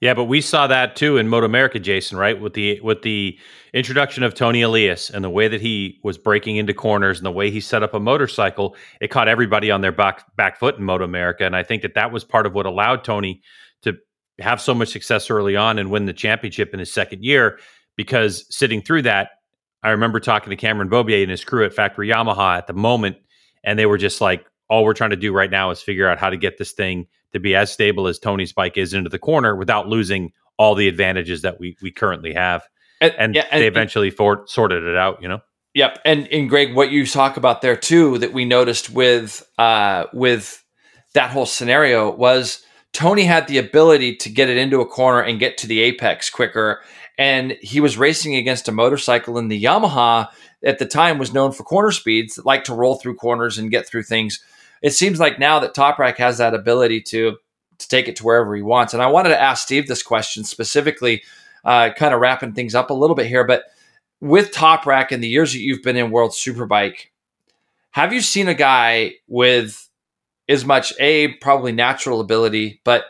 [0.00, 2.40] Yeah, but we saw that too in Moto America, Jason, right?
[2.40, 3.36] With the with the
[3.74, 7.32] introduction of Toni Elias and the way that he was braking into corners and the
[7.32, 10.84] way he set up a motorcycle, it caught everybody on their back back foot in
[10.84, 13.42] Moto America, and I think that that was part of what allowed Tony
[13.82, 13.96] to
[14.38, 17.58] have so much success early on and win the championship in his second year.
[17.96, 19.30] Because sitting through that,
[19.82, 23.16] I remember talking to Cameron Beaubier and his crew at Factory Yamaha at the moment,
[23.64, 26.18] and they were just like, "All we're trying to do right now is figure out
[26.18, 29.18] how to get this thing." To be as stable as Tony's bike is into the
[29.18, 32.62] corner without losing all the advantages that we we currently have.
[33.00, 35.40] And, and, yeah, and they eventually for, sorted it out, you know.
[35.74, 40.04] Yep, and and Greg, what you talk about there too that we noticed with uh,
[40.12, 40.64] with
[41.14, 45.38] that whole scenario was Tony had the ability to get it into a corner and
[45.38, 46.80] get to the apex quicker,
[47.16, 50.28] and he was racing against a motorcycle in the Yamaha
[50.64, 53.70] at the time was known for corner speeds that like to roll through corners and
[53.70, 54.42] get through things
[54.82, 57.36] it seems like now that Toprak has that ability to
[57.78, 58.92] to take it to wherever he wants.
[58.92, 61.22] And I wanted to ask Steve this question specifically,
[61.64, 63.44] uh, kind of wrapping things up a little bit here.
[63.44, 63.64] But
[64.20, 67.06] with Toprak and the years that you've been in World Superbike,
[67.92, 69.88] have you seen a guy with
[70.48, 73.04] as much a probably natural ability, but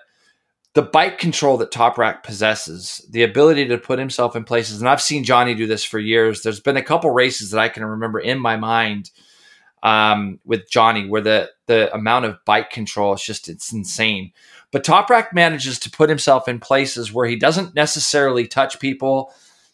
[0.74, 5.00] the bike control that Toprak possesses, the ability to put himself in places, and I've
[5.00, 6.42] seen Johnny do this for years.
[6.42, 9.10] There's been a couple races that I can remember in my mind
[9.82, 14.32] um, with Johnny, where the the amount of bike control is just it's insane.
[14.70, 19.32] But Toprak manages to put himself in places where he doesn't necessarily touch people.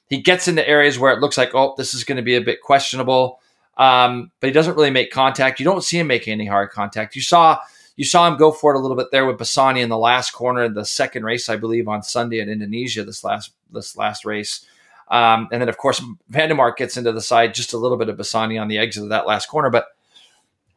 [0.08, 2.40] He gets into areas where it looks like, oh, this is going to be a
[2.40, 3.40] bit questionable.
[3.76, 5.58] Um, but he doesn't really make contact.
[5.58, 7.16] You don't see him make any hard contact.
[7.16, 7.58] You saw
[7.96, 10.32] you saw him go for it a little bit there with Bassani in the last
[10.32, 13.04] corner, in the second race, I believe, on Sunday in Indonesia.
[13.04, 14.66] This last this last race.
[15.08, 17.98] Um, and then, of course, van der Mark gets into the side, just a little
[17.98, 19.70] bit of Bassani on the exit of that last corner.
[19.70, 19.86] But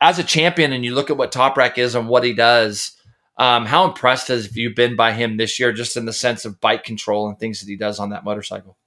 [0.02, 2.92] as a champion, and you look at what Toprak is and what he does,
[3.38, 6.60] um, how impressed has you been by him this year, just in the sense of
[6.60, 8.78] bike control and things that he does on that motorcycle?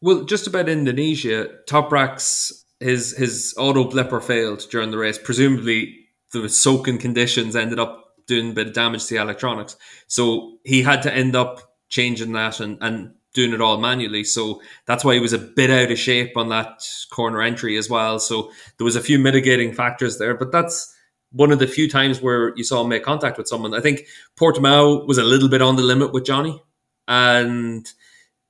[0.00, 5.18] Well, just about Indonesia, Toprak's his his auto blipper failed during the race.
[5.18, 10.58] Presumably, the soaking conditions ended up doing a bit of damage to the electronics, so
[10.64, 14.24] he had to end up changing that and and doing it all manually.
[14.24, 17.88] So that's why he was a bit out of shape on that corner entry as
[17.88, 18.18] well.
[18.18, 20.92] So there was a few mitigating factors there, but that's
[21.30, 23.74] one of the few times where you saw him make contact with someone.
[23.74, 24.06] I think
[24.38, 26.60] Portimao was a little bit on the limit with Johnny,
[27.06, 27.86] and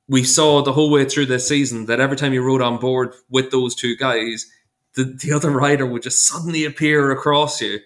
[0.08, 3.14] we saw the whole way through this season that every time you rode on board
[3.28, 4.46] with those two guys,
[4.94, 7.80] the, the other rider would just suddenly appear across you,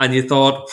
[0.00, 0.68] and you thought,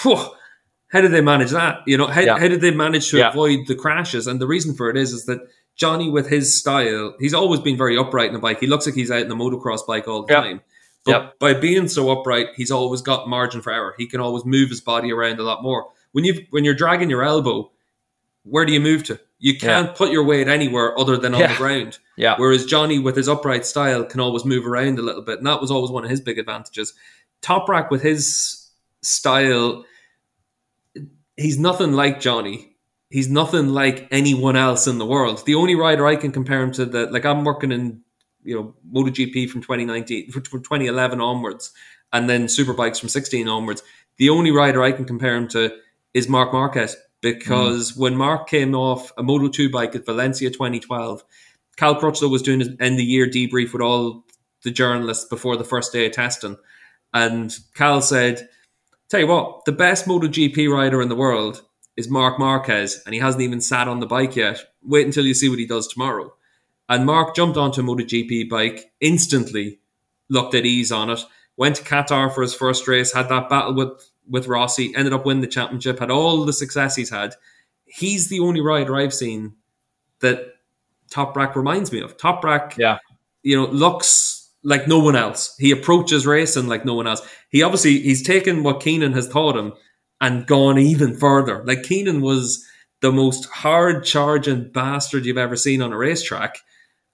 [0.92, 1.80] how did they manage that?
[1.86, 2.38] You know, how, Yeah.
[2.40, 3.30] how did they manage to Yeah.
[3.30, 4.28] avoid the crashes?
[4.28, 5.40] And the reason for it is, is that
[5.76, 8.60] Johnny, with his style, he's always been very upright in a bike.
[8.60, 10.44] He looks like he's out in a motocross bike all the Yep.
[10.44, 10.62] time.
[11.04, 11.40] But Yep.
[11.40, 13.94] by being so upright, he's always got margin for error.
[13.98, 15.88] He can always move his body around a lot more.
[16.14, 17.72] When you when you're dragging your elbow,
[18.44, 19.20] where do you move to?
[19.38, 21.48] You can't put your weight anywhere other than on Yeah.
[21.52, 22.00] the ground.
[22.18, 22.36] Yeah.
[22.38, 25.60] Whereas Johnny, with his upright style, can always move around a little bit, and that
[25.60, 26.94] was always one of his big advantages.
[27.42, 28.70] Toprak, with his
[29.02, 29.84] style,
[31.36, 32.75] he's nothing like Johnny.
[33.10, 35.46] He's nothing like anyone else in the world.
[35.46, 38.02] The only rider I can compare him to that, like I'm working in,
[38.44, 41.72] you know, MotoGP from 2019, from 2011 onwards,
[42.12, 43.84] and then Superbikes from 16 onwards.
[44.18, 45.76] The only rider I can compare him to
[46.14, 47.98] is Marc Marquez because mm.
[47.98, 51.24] when Marc came off a Moto 2 bike at Valencia 2012,
[51.78, 54.26] Cal Crutchlow was doing his end of year debrief with all
[54.64, 56.58] the journalists before the first day of testing.
[57.14, 58.48] And Cal said,
[59.10, 61.62] Tell you what, the best MotoGP rider in the world
[61.98, 64.60] is Marc Marquez, and he hasn't even sat on the bike yet.
[64.84, 66.34] Wait until you see what he does tomorrow.
[66.90, 69.80] And Marc jumped onto a MotoGP bike instantly,
[70.30, 71.20] looked at ease on it,
[71.58, 75.26] went to Qatar for his first race, had that battle with, with Rossi, ended up
[75.26, 77.36] winning the championship, had all the success he's had.
[77.86, 79.56] He's the only rider I've seen
[80.20, 80.56] that
[81.12, 82.18] Toprak reminds me of.
[82.18, 82.98] Toprak, Yeah.
[83.42, 85.56] you know, looks like no one else.
[85.60, 87.22] He approaches racing like no one else.
[87.50, 89.74] He obviously he's taken what Kenan has taught him
[90.26, 91.64] and gone even further.
[91.66, 92.66] Like Kenan was
[93.02, 96.58] the most hard charging bastard you've ever seen on a racetrack,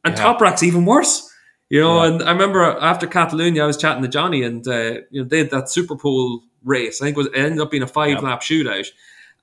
[0.05, 0.23] and Yeah.
[0.23, 1.27] Toprak's even worse.
[1.69, 2.09] You know, Yeah.
[2.09, 5.39] and I remember after Catalonia, I was chatting to Johnny, and uh, you know they
[5.39, 7.01] had that Superpole race.
[7.01, 8.87] I think it was it ended up being a five lap shootout,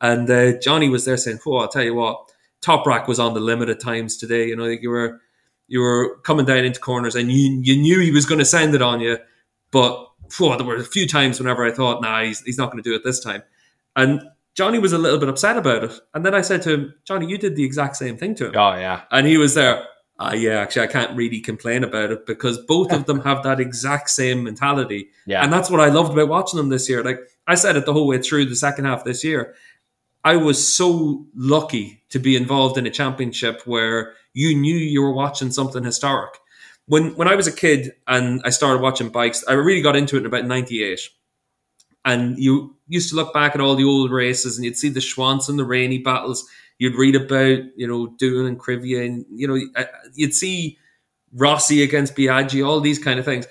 [0.01, 3.41] and uh, Johnny was there saying, "Oh, I'll tell you what, Toprak was on the
[3.41, 4.49] limit at times today.
[4.49, 5.21] You know, like you were
[5.69, 8.75] you were coming down into corners, and you you knew he was going to send
[8.75, 9.19] it on you,
[9.71, 12.83] but phew, there were a few times whenever I thought, nah, he's, he's not going
[12.83, 13.43] to do it this time.
[13.99, 14.23] And
[14.55, 16.01] Johnny was a little bit upset about it.
[16.15, 18.53] And then I said to him, Johnny, you did the exact same thing to him.
[18.57, 19.03] Oh yeah.
[19.11, 19.85] And he was there.
[20.21, 23.61] Ah, yeah, actually, I can't really complain about it because both of them have that
[23.61, 25.11] exact same mentality.
[25.27, 25.45] Yeah.
[25.45, 27.05] And that's what I loved about watching them this year.
[27.05, 29.55] Like I said it the whole way through the second half this year.
[30.25, 35.13] I was so lucky to be involved in a championship where you knew you were
[35.13, 36.35] watching something historic.
[36.87, 40.17] When when I was a kid and I started watching bikes, I really got into
[40.17, 41.01] it in about '98.
[42.09, 45.01] And you used to look back at all the old races and you'd see the
[45.01, 46.49] Schwantz and the Rainey battles.
[46.79, 49.59] You'd read about, you know, Doohan and Crivillé, and you know,
[50.15, 50.79] you'd see
[51.35, 53.47] Rossi against Biaggi, all these kind of things.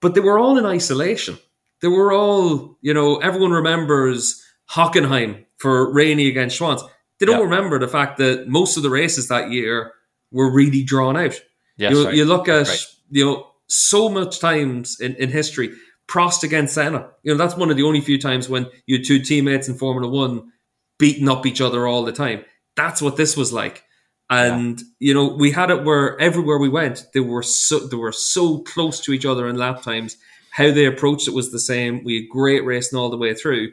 [0.00, 1.36] But they were all in isolation.
[1.82, 6.88] They were all, you know, everyone remembers Hockenheim for Rainey against Schwantz.
[7.18, 7.44] They don't Yeah.
[7.44, 9.92] remember the fact that most of the races that year
[10.30, 11.40] were really drawn out.
[11.76, 12.14] Yes, you, right.
[12.14, 12.86] you look at, Right.
[13.10, 15.72] you know, so much times in, in history,
[16.08, 17.10] Prost against Senna.
[17.22, 19.74] You know, that's one of the only few times when you had two teammates in
[19.74, 20.52] Formula One
[20.98, 22.44] beating up each other all the time.
[22.76, 23.84] That's what this was like.
[24.30, 28.12] And you know, we had it where everywhere we went, they were so they were
[28.12, 30.16] so close to each other in lap times.
[30.50, 32.02] How they approached it was the same.
[32.04, 33.70] We had great racing all the way through.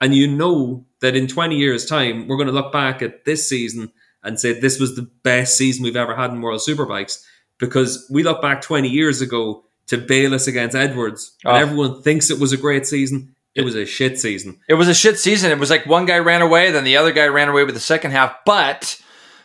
[0.00, 3.48] And you know that in 20 years' time, we're going to look back at this
[3.48, 7.24] season and say this was the best season we've ever had in World Superbikes.
[7.58, 11.60] Because we look back 20 years ago to Bayliss against Edwards, and Oh.
[11.60, 13.34] everyone thinks it was a great season.
[13.54, 14.60] It was a shit season.
[14.68, 15.50] It was a shit season.
[15.50, 17.80] It was like one guy ran away, then the other guy ran away with the
[17.80, 18.36] second half.
[18.46, 19.00] But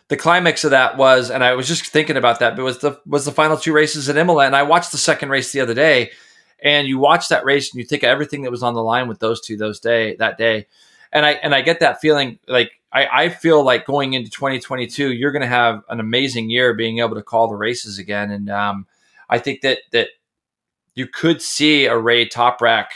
[0.10, 3.00] the climax of that was, and I was just thinking about that, but was the
[3.08, 5.74] was the final two races at Imola, and I watched the second race the other
[5.74, 6.12] day,
[6.62, 9.08] and you watch that race and you think of everything that was on the line
[9.08, 10.68] with those two those day that day,
[11.12, 15.12] and I and I get that feeling like I, I feel like going into 2022,
[15.14, 18.50] you're going to have an amazing year being able to call the races again, and
[18.52, 18.86] um,
[19.28, 20.10] I think that that
[20.96, 22.92] you could see a Rea Top Rack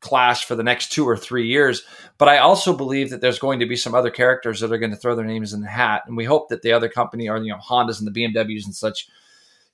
[0.00, 1.82] clash for the next two or three years.
[2.18, 4.90] But I also believe that there's going to be some other characters that are going
[4.90, 7.38] to throw their names in the hat, and we hope that the other company, or
[7.38, 9.08] you know, Hondas and the BMWs and such,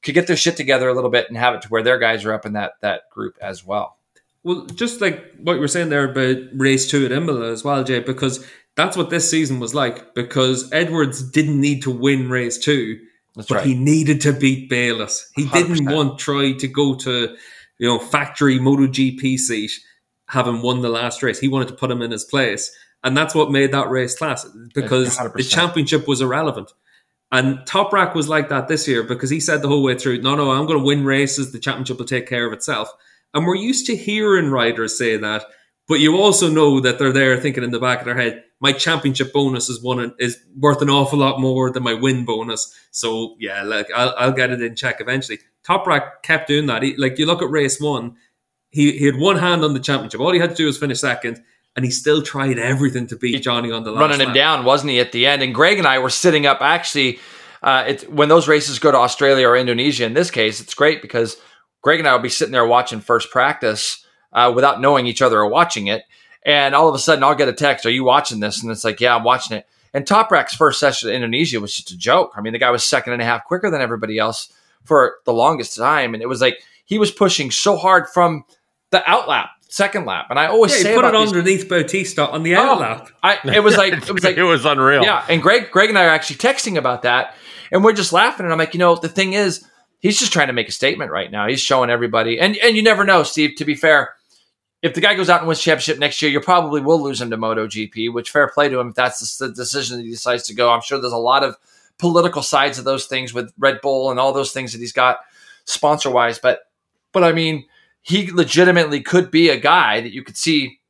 [0.03, 2.25] could get their shit together a little bit and have it to where their guys
[2.25, 3.97] are up in that that group as well.
[4.43, 7.83] Well, just like what you were saying there about race two at Imola as well,
[7.83, 8.47] Jay, because
[8.77, 10.15] that's what this season was like.
[10.15, 13.01] Because Edwards didn't need to win race two,
[13.35, 13.67] That's but right.
[13.67, 15.31] he needed to beat Bayliss.
[15.35, 17.35] He did not want Troy to go to,
[17.79, 19.73] you know, factory MotoGP seat,
[20.29, 21.39] having won the last race.
[21.39, 24.47] He wanted to put him in his place, and that's what made that race class
[24.75, 25.51] because the 100%.
[25.51, 26.73] championship was irrelevant.
[27.33, 30.37] And Toprak was like that this year because he said the whole way through, no,
[30.37, 31.51] no, I'm going to win races.
[31.51, 32.89] The championship will take care of itself.
[33.35, 35.45] And we're used to hearing riders say that,
[35.89, 38.73] but you also know that they're there thinking in the back of their head, my
[38.73, 42.75] championship bonus is one is worth an awful lot more than my win bonus.
[42.91, 45.41] So yeah, like I'll, I'll get it in check eventually.
[45.67, 46.83] Toprak kept doing that.
[46.83, 48.17] He, like you look at race one,
[48.71, 50.21] he he had one hand on the championship.
[50.21, 51.43] All he had to do was finish second,
[51.77, 54.35] and he still tried everything to beat Johnny on the last running him lap.
[54.35, 55.43] down, wasn't he, at the end?
[55.43, 57.19] And Greg and I were sitting up actually.
[57.63, 60.05] Uh, it's when those races go to Australia or Indonesia.
[60.05, 61.39] In this case, it's great because
[61.81, 65.39] Greg and I will be sitting there watching first practice uh, without knowing each other
[65.39, 66.03] or watching it,
[66.45, 68.85] and all of a sudden I'll get a text, "Are you watching this?" And it's
[68.85, 72.33] like, "Yeah, I'm watching it." And Toprak's first session in Indonesia was just a joke.
[72.37, 74.53] I mean, the guy was second and a half quicker than everybody else
[74.85, 78.45] for the longest time, and it was like he was pushing so hard from
[78.91, 80.27] the outlap, second lap.
[80.31, 82.61] And I always Yeah, say he put about it these- underneath Bautista on the Oh,
[82.61, 83.09] out lap.
[83.23, 85.03] I, it was like it was like it was unreal.
[85.05, 87.35] yeah, and Greg, Greg and I are actually texting about that,
[87.73, 88.45] and we're just laughing.
[88.45, 89.65] And I'm like, you know, the thing is,
[90.01, 91.47] he's just trying to make a statement right now.
[91.49, 93.55] He's showing everybody, and and you never know, Steve.
[93.57, 94.13] To be fair,
[94.85, 97.31] if the guy goes out and wins championship next year, you probably will lose him
[97.31, 98.13] to MotoGP.
[98.13, 100.71] Which fair play to him if that's the decision that he decides to go.
[100.71, 101.57] I'm sure there's a lot of
[101.97, 105.21] political sides of those things with Red Bull and all those things that he's got
[105.65, 106.71] sponsor wise, but
[107.13, 107.65] but I mean,
[108.03, 110.81] he legitimately could be a guy that you could see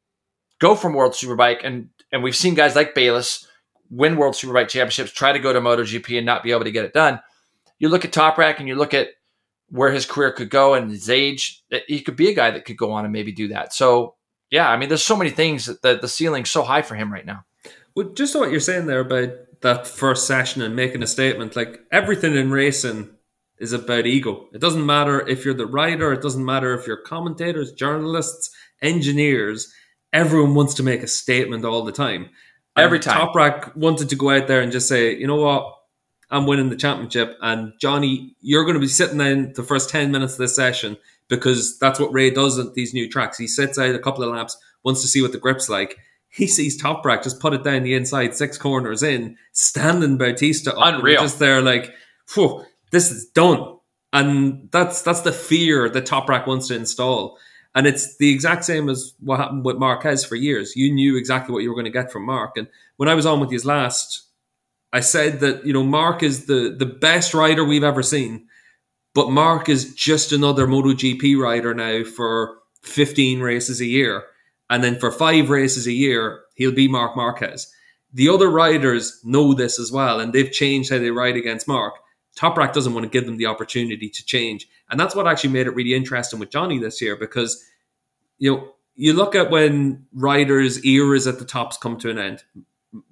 [0.58, 3.46] go from World Superbike and and we've seen guys like Bayliss
[3.90, 6.84] win World Superbike championships, try to go to MotoGP and not be able to get
[6.84, 7.20] it done.
[7.78, 9.10] You look at Toprak and you look at
[9.74, 12.64] where his career could go and his age, eh, he could be a guy that
[12.64, 13.74] could go on and maybe do that.
[13.74, 14.14] So
[14.48, 17.12] yeah, I mean, there's so many things that the, the ceiling's so high for him
[17.12, 17.44] right now.
[17.96, 19.30] Well, just what you're saying there about
[19.62, 23.10] that first session and making a statement, like everything in racing
[23.58, 24.46] is about ego.
[24.52, 29.72] It doesn't matter if you're the rider, it doesn't matter if you're commentators, journalists, engineers.
[30.12, 32.30] Everyone wants to make a statement all the time.
[32.76, 33.28] Every And time.
[33.28, 35.74] Toprak wanted to go out there and just say, you know what,
[36.34, 40.10] I'm winning the championship, and Johnny, you're going to be sitting in the first ten
[40.10, 40.96] minutes of this session
[41.28, 43.38] because that's what Rea does at these new tracks.
[43.38, 45.96] He sits out a couple of laps, wants to see what the grip's like.
[46.28, 50.96] He sees Toprak just put it down the inside, six corners in, standing Bautista up.
[50.96, 51.22] Unreal.
[51.22, 51.94] Just there, like,
[52.26, 53.78] Phew, this is done.
[54.12, 57.38] And that's that's the fear that Toprak wants to install.
[57.76, 60.74] And it's the exact same as what happened with Marquez for years.
[60.76, 62.56] You knew exactly what you were going to get from Marc.
[62.56, 64.23] And when I was on with his last,
[64.94, 68.46] I said that, you know, Marc is the, the best rider we've ever seen.
[69.12, 74.22] But Marc is just another MotoGP rider now for 15 races a year.
[74.70, 77.72] And then for five races a year, he'll be Marc Marquez.
[78.12, 81.94] The other riders know this as well, and they've changed how they ride against Marc.
[82.36, 84.68] Toprak doesn't want to give them the opportunity to change.
[84.90, 87.64] And that's what actually made it really interesting with Johnny this year because,
[88.38, 92.44] you know, you look at when riders' eras at the tops come to an end.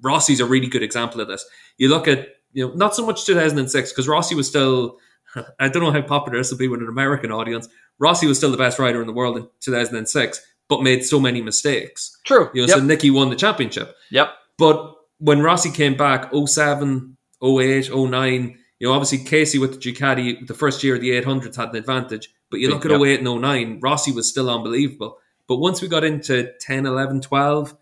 [0.00, 1.44] Rossi's a really good example of this.
[1.78, 4.98] You look at, you know, not so much 2006 because Rossi was still,
[5.60, 7.68] I don't know how popular this will be with an American audience.
[7.98, 11.42] Rossi was still the best rider in the world in 2006, but made so many
[11.42, 12.18] mistakes.
[12.24, 12.50] True.
[12.54, 12.78] You know, yep.
[12.78, 13.94] so Nicky won the championship.
[14.10, 14.30] yep.
[14.58, 20.46] But when Rossi came back, 07, 08, 09, you know, obviously Casey with the Ducati,
[20.46, 22.28] the first year of the 800s had an advantage.
[22.50, 23.00] But you look at Yep.
[23.00, 25.18] 08 and 09, Rossi was still unbelievable.
[25.46, 27.76] But once we got into 10, 11, 12,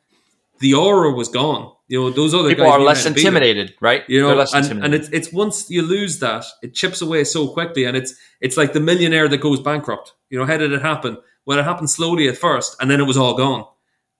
[0.60, 1.72] the aura was gone.
[1.90, 4.04] You know, those other People guys are less intimidated, right?
[4.08, 7.84] You know, and, and it's it's once you lose that, it chips away so quickly,
[7.84, 10.12] and it's it's like the millionaire that goes bankrupt.
[10.28, 11.18] You know, how did it happen?
[11.46, 13.64] Well, it happened slowly at first, and then it was all gone.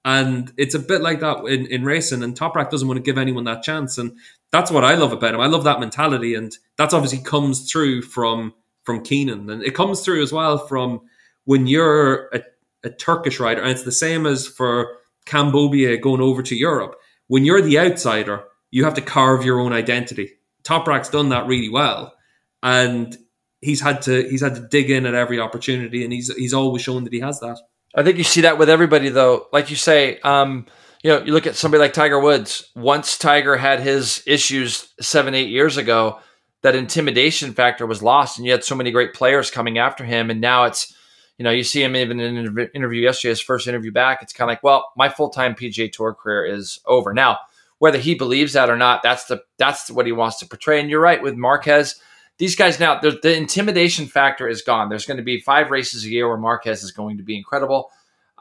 [0.03, 3.17] And it's a bit like that in, in racing, and Toprak doesn't want to give
[3.17, 4.17] anyone that chance, and
[4.51, 5.39] that's what I love about him.
[5.39, 8.53] I love that mentality, and that's obviously comes through from
[8.83, 11.03] from Kenan, and it comes through as well from
[11.45, 12.41] when you're a,
[12.83, 16.97] a Turkish rider, and it's the same as for Cam Beaubier going over to Europe.
[17.31, 20.33] When you're the outsider, you have to carve your own identity.
[20.63, 22.13] Toprak's done that really well,
[22.61, 23.17] and
[23.61, 26.81] he's had to he's had to dig in at every opportunity, and he's he's always
[26.81, 27.57] shown that he has that.
[27.95, 29.47] I think you see that with everybody, though.
[29.53, 30.65] Like you say, um,
[31.03, 32.69] you know, you look at somebody like Tiger Woods.
[32.75, 36.19] Once Tiger had his issues seven, eight years ago,
[36.63, 40.29] that intimidation factor was lost, and you had so many great players coming after him.
[40.29, 40.93] And now it's,
[41.37, 44.21] you know, you see him even in an interview yesterday, his first interview back.
[44.21, 47.39] It's kind of like, well, my full time PGA Tour career is over now.
[47.79, 50.79] Whether he believes that or not, that's the that's what he wants to portray.
[50.79, 51.99] And you're right with Marquez.
[52.37, 54.89] These guys now, the, intimidation factor is gone.
[54.89, 57.91] There's going to be five races a year where Marquez is going to be incredible.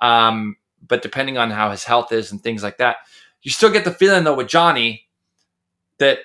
[0.00, 0.56] Um,
[0.86, 2.96] but depending on how his health is and things like that,
[3.42, 5.06] you still get the feeling though with Johnny
[5.98, 6.20] that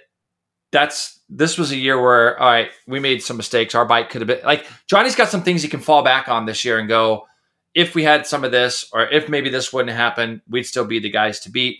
[0.71, 3.75] that's this was a year where all right, we made some mistakes.
[3.75, 6.45] Our bike could have been like Johnny's got some things he can fall back on
[6.45, 7.27] this year and go,
[7.73, 10.99] if we had some of this, or if maybe this wouldn't happen, we'd still be
[10.99, 11.79] the guys to beat.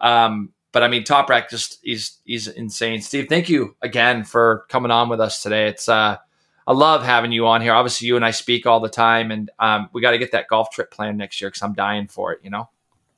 [0.00, 3.00] Um, but I mean, Toprak just he's he's insane.
[3.00, 5.68] Steve, thank you again for coming on with us today.
[5.68, 6.18] It's uh
[6.66, 7.72] I love having you on here.
[7.72, 10.48] Obviously, you and I speak all the time, and um, we got to get that
[10.48, 12.40] golf trip planned next year because I'm dying for it.
[12.42, 12.68] You know.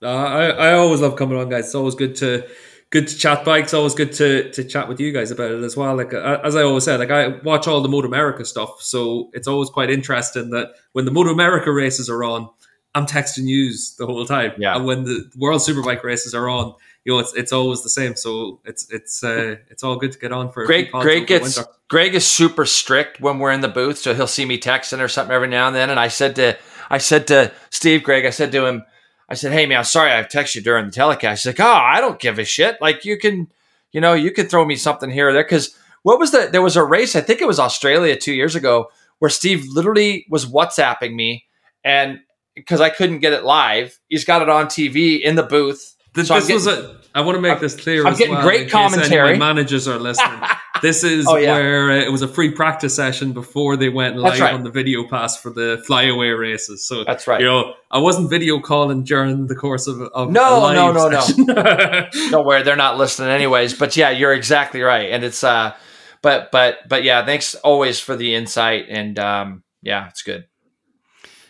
[0.03, 1.67] Uh, I I always love coming on, guys.
[1.67, 2.47] It's always good to
[2.91, 3.75] good to chat bikes.
[3.75, 5.97] Always good to to chat with you guys about it as well.
[5.97, 9.31] Like uh, as I always said, like I watch all the Moto America stuff, so
[9.33, 12.49] it's always quite interesting that when the Moto America races are on,
[12.95, 14.53] I'm texting news the whole time.
[14.59, 14.77] Yeah.
[14.77, 16.75] And when the World Superbike races are on,
[17.05, 18.17] you know, it's it's always the same.
[18.17, 20.67] So it's it's uh, it's all good to get on for.
[20.67, 21.63] Greg, Greg gets.
[21.89, 25.09] Greg is super strict when we're in the booth, so he'll see me texting or
[25.09, 25.89] something every now and then.
[25.89, 26.59] And I said to
[26.91, 28.85] I said to Steve Greg, I said to him,
[29.29, 31.73] I said, "Hey man, I'm sorry I texted you during the telecast." He's like, "Oh,
[31.73, 32.81] I don't give a shit.
[32.81, 33.49] Like you can,
[33.93, 36.49] you know, you can throw me something here or there." Because what was the?
[36.51, 37.15] There was a race.
[37.17, 41.45] I think it was Australia two years ago where Steve literally was WhatsApping me,
[41.85, 42.21] and
[42.55, 45.95] because I couldn't get it live, he's got it on TV in the booth.
[46.15, 46.97] Th- So I'm this was a.
[47.15, 48.07] I want to make this clear.
[48.07, 49.39] I'm as getting well, great in case any of commentary.
[49.39, 50.41] managers are listening.
[50.83, 51.53] this is Oh, yeah.
[51.55, 54.55] where uh, it was a free practice session before they went live right.
[54.55, 56.87] on the video pass for the flyaway races.
[56.87, 57.41] So That's right.
[57.41, 60.93] You know, I wasn't video calling during the course of, of No, a live no,
[60.93, 61.21] no, no.
[61.21, 61.47] session.
[62.31, 63.75] don't worry, they're not listening anyways.
[63.75, 65.11] But yeah, you're exactly right.
[65.11, 65.75] And it's uh
[66.23, 70.47] but but but yeah, thanks always for the insight and um yeah, it's good.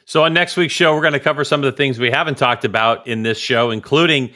[0.05, 2.39] So on next week's show, we're going to cover some of the things we haven't
[2.39, 4.31] talked about in this show, including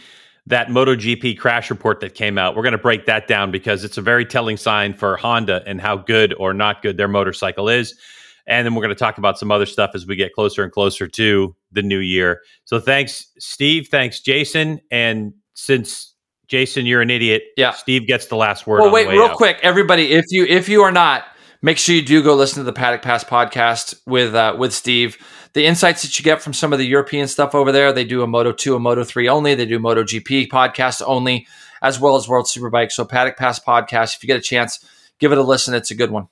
[0.46, 2.56] that MotoGP crash report that came out.
[2.56, 5.80] We're going to break that down because it's a very telling sign for Honda and
[5.80, 7.94] how good or not good their motorcycle is.
[8.46, 10.72] And then we're going to talk about some other stuff as we get closer and
[10.72, 12.40] closer to the new year.
[12.64, 13.86] So thanks, Steve.
[13.88, 14.80] Thanks, Jason.
[14.90, 16.12] And since
[16.48, 17.70] Jason, you're an idiot, Yeah.
[17.70, 18.78] Steve gets the last word.
[18.78, 19.36] Well, on wait, real out.
[19.36, 21.24] quick, everybody, if you if you are not,
[21.62, 25.16] make sure you do go listen to the Paddock Pass podcast with uh, with Steve.
[25.54, 28.22] The insights that you get from some of the European stuff over there, they do
[28.22, 29.54] a Moto two, a Moto three only.
[29.54, 31.46] They do Moto GP podcast only,
[31.82, 32.90] as well as World Superbike.
[32.90, 34.16] So Paddock Pass podcast.
[34.16, 34.84] If you get a chance,
[35.18, 35.74] give it a listen.
[35.74, 36.28] It's a good one.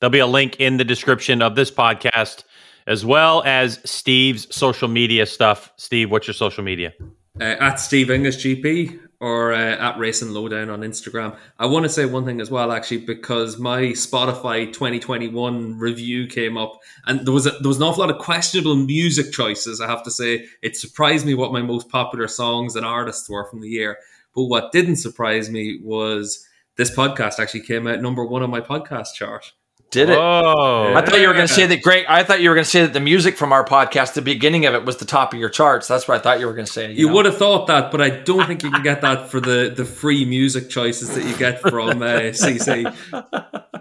[0.00, 2.44] There'll be a link in the description of this podcast,
[2.86, 5.72] as well as Steve's social media stuff.
[5.76, 6.92] Steve, what's your social media?
[7.40, 11.36] uh, at Steve English GP or uh, at Racing Lowdown on Instagram.
[11.56, 16.58] I want to say one thing as well, actually, because my Spotify 2021 review came
[16.58, 19.80] up, and there was a, there was an awful lot of questionable music choices.
[19.80, 23.48] I have to say, it surprised me what my most popular songs and artists were
[23.48, 23.96] from the year.
[24.34, 26.44] But what didn't surprise me was
[26.76, 29.52] this podcast actually came out number one on my podcast chart.
[29.92, 30.16] Did it?
[30.18, 31.82] Oh, I thought you were going to say that.
[31.82, 32.06] Great.
[32.08, 34.64] I thought you were going to say that the music from our podcast, the beginning
[34.64, 35.86] of it, was the top of your charts.
[35.86, 36.90] That's what I thought you were going to say.
[36.90, 37.14] You know?
[37.14, 39.84] would have thought that, but I don't think you can get that for the, the
[39.84, 42.90] free music choices that you get from uh, CC.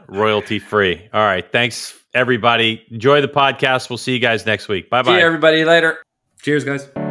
[0.09, 1.07] royalty free.
[1.13, 1.49] All right.
[1.49, 2.83] Thanks, everybody.
[2.91, 3.89] Enjoy the podcast.
[3.89, 4.89] We'll see you guys next week.
[4.89, 5.21] Bye See you, bye.
[5.21, 6.03] everybody later.
[6.41, 7.10] Cheers, guys.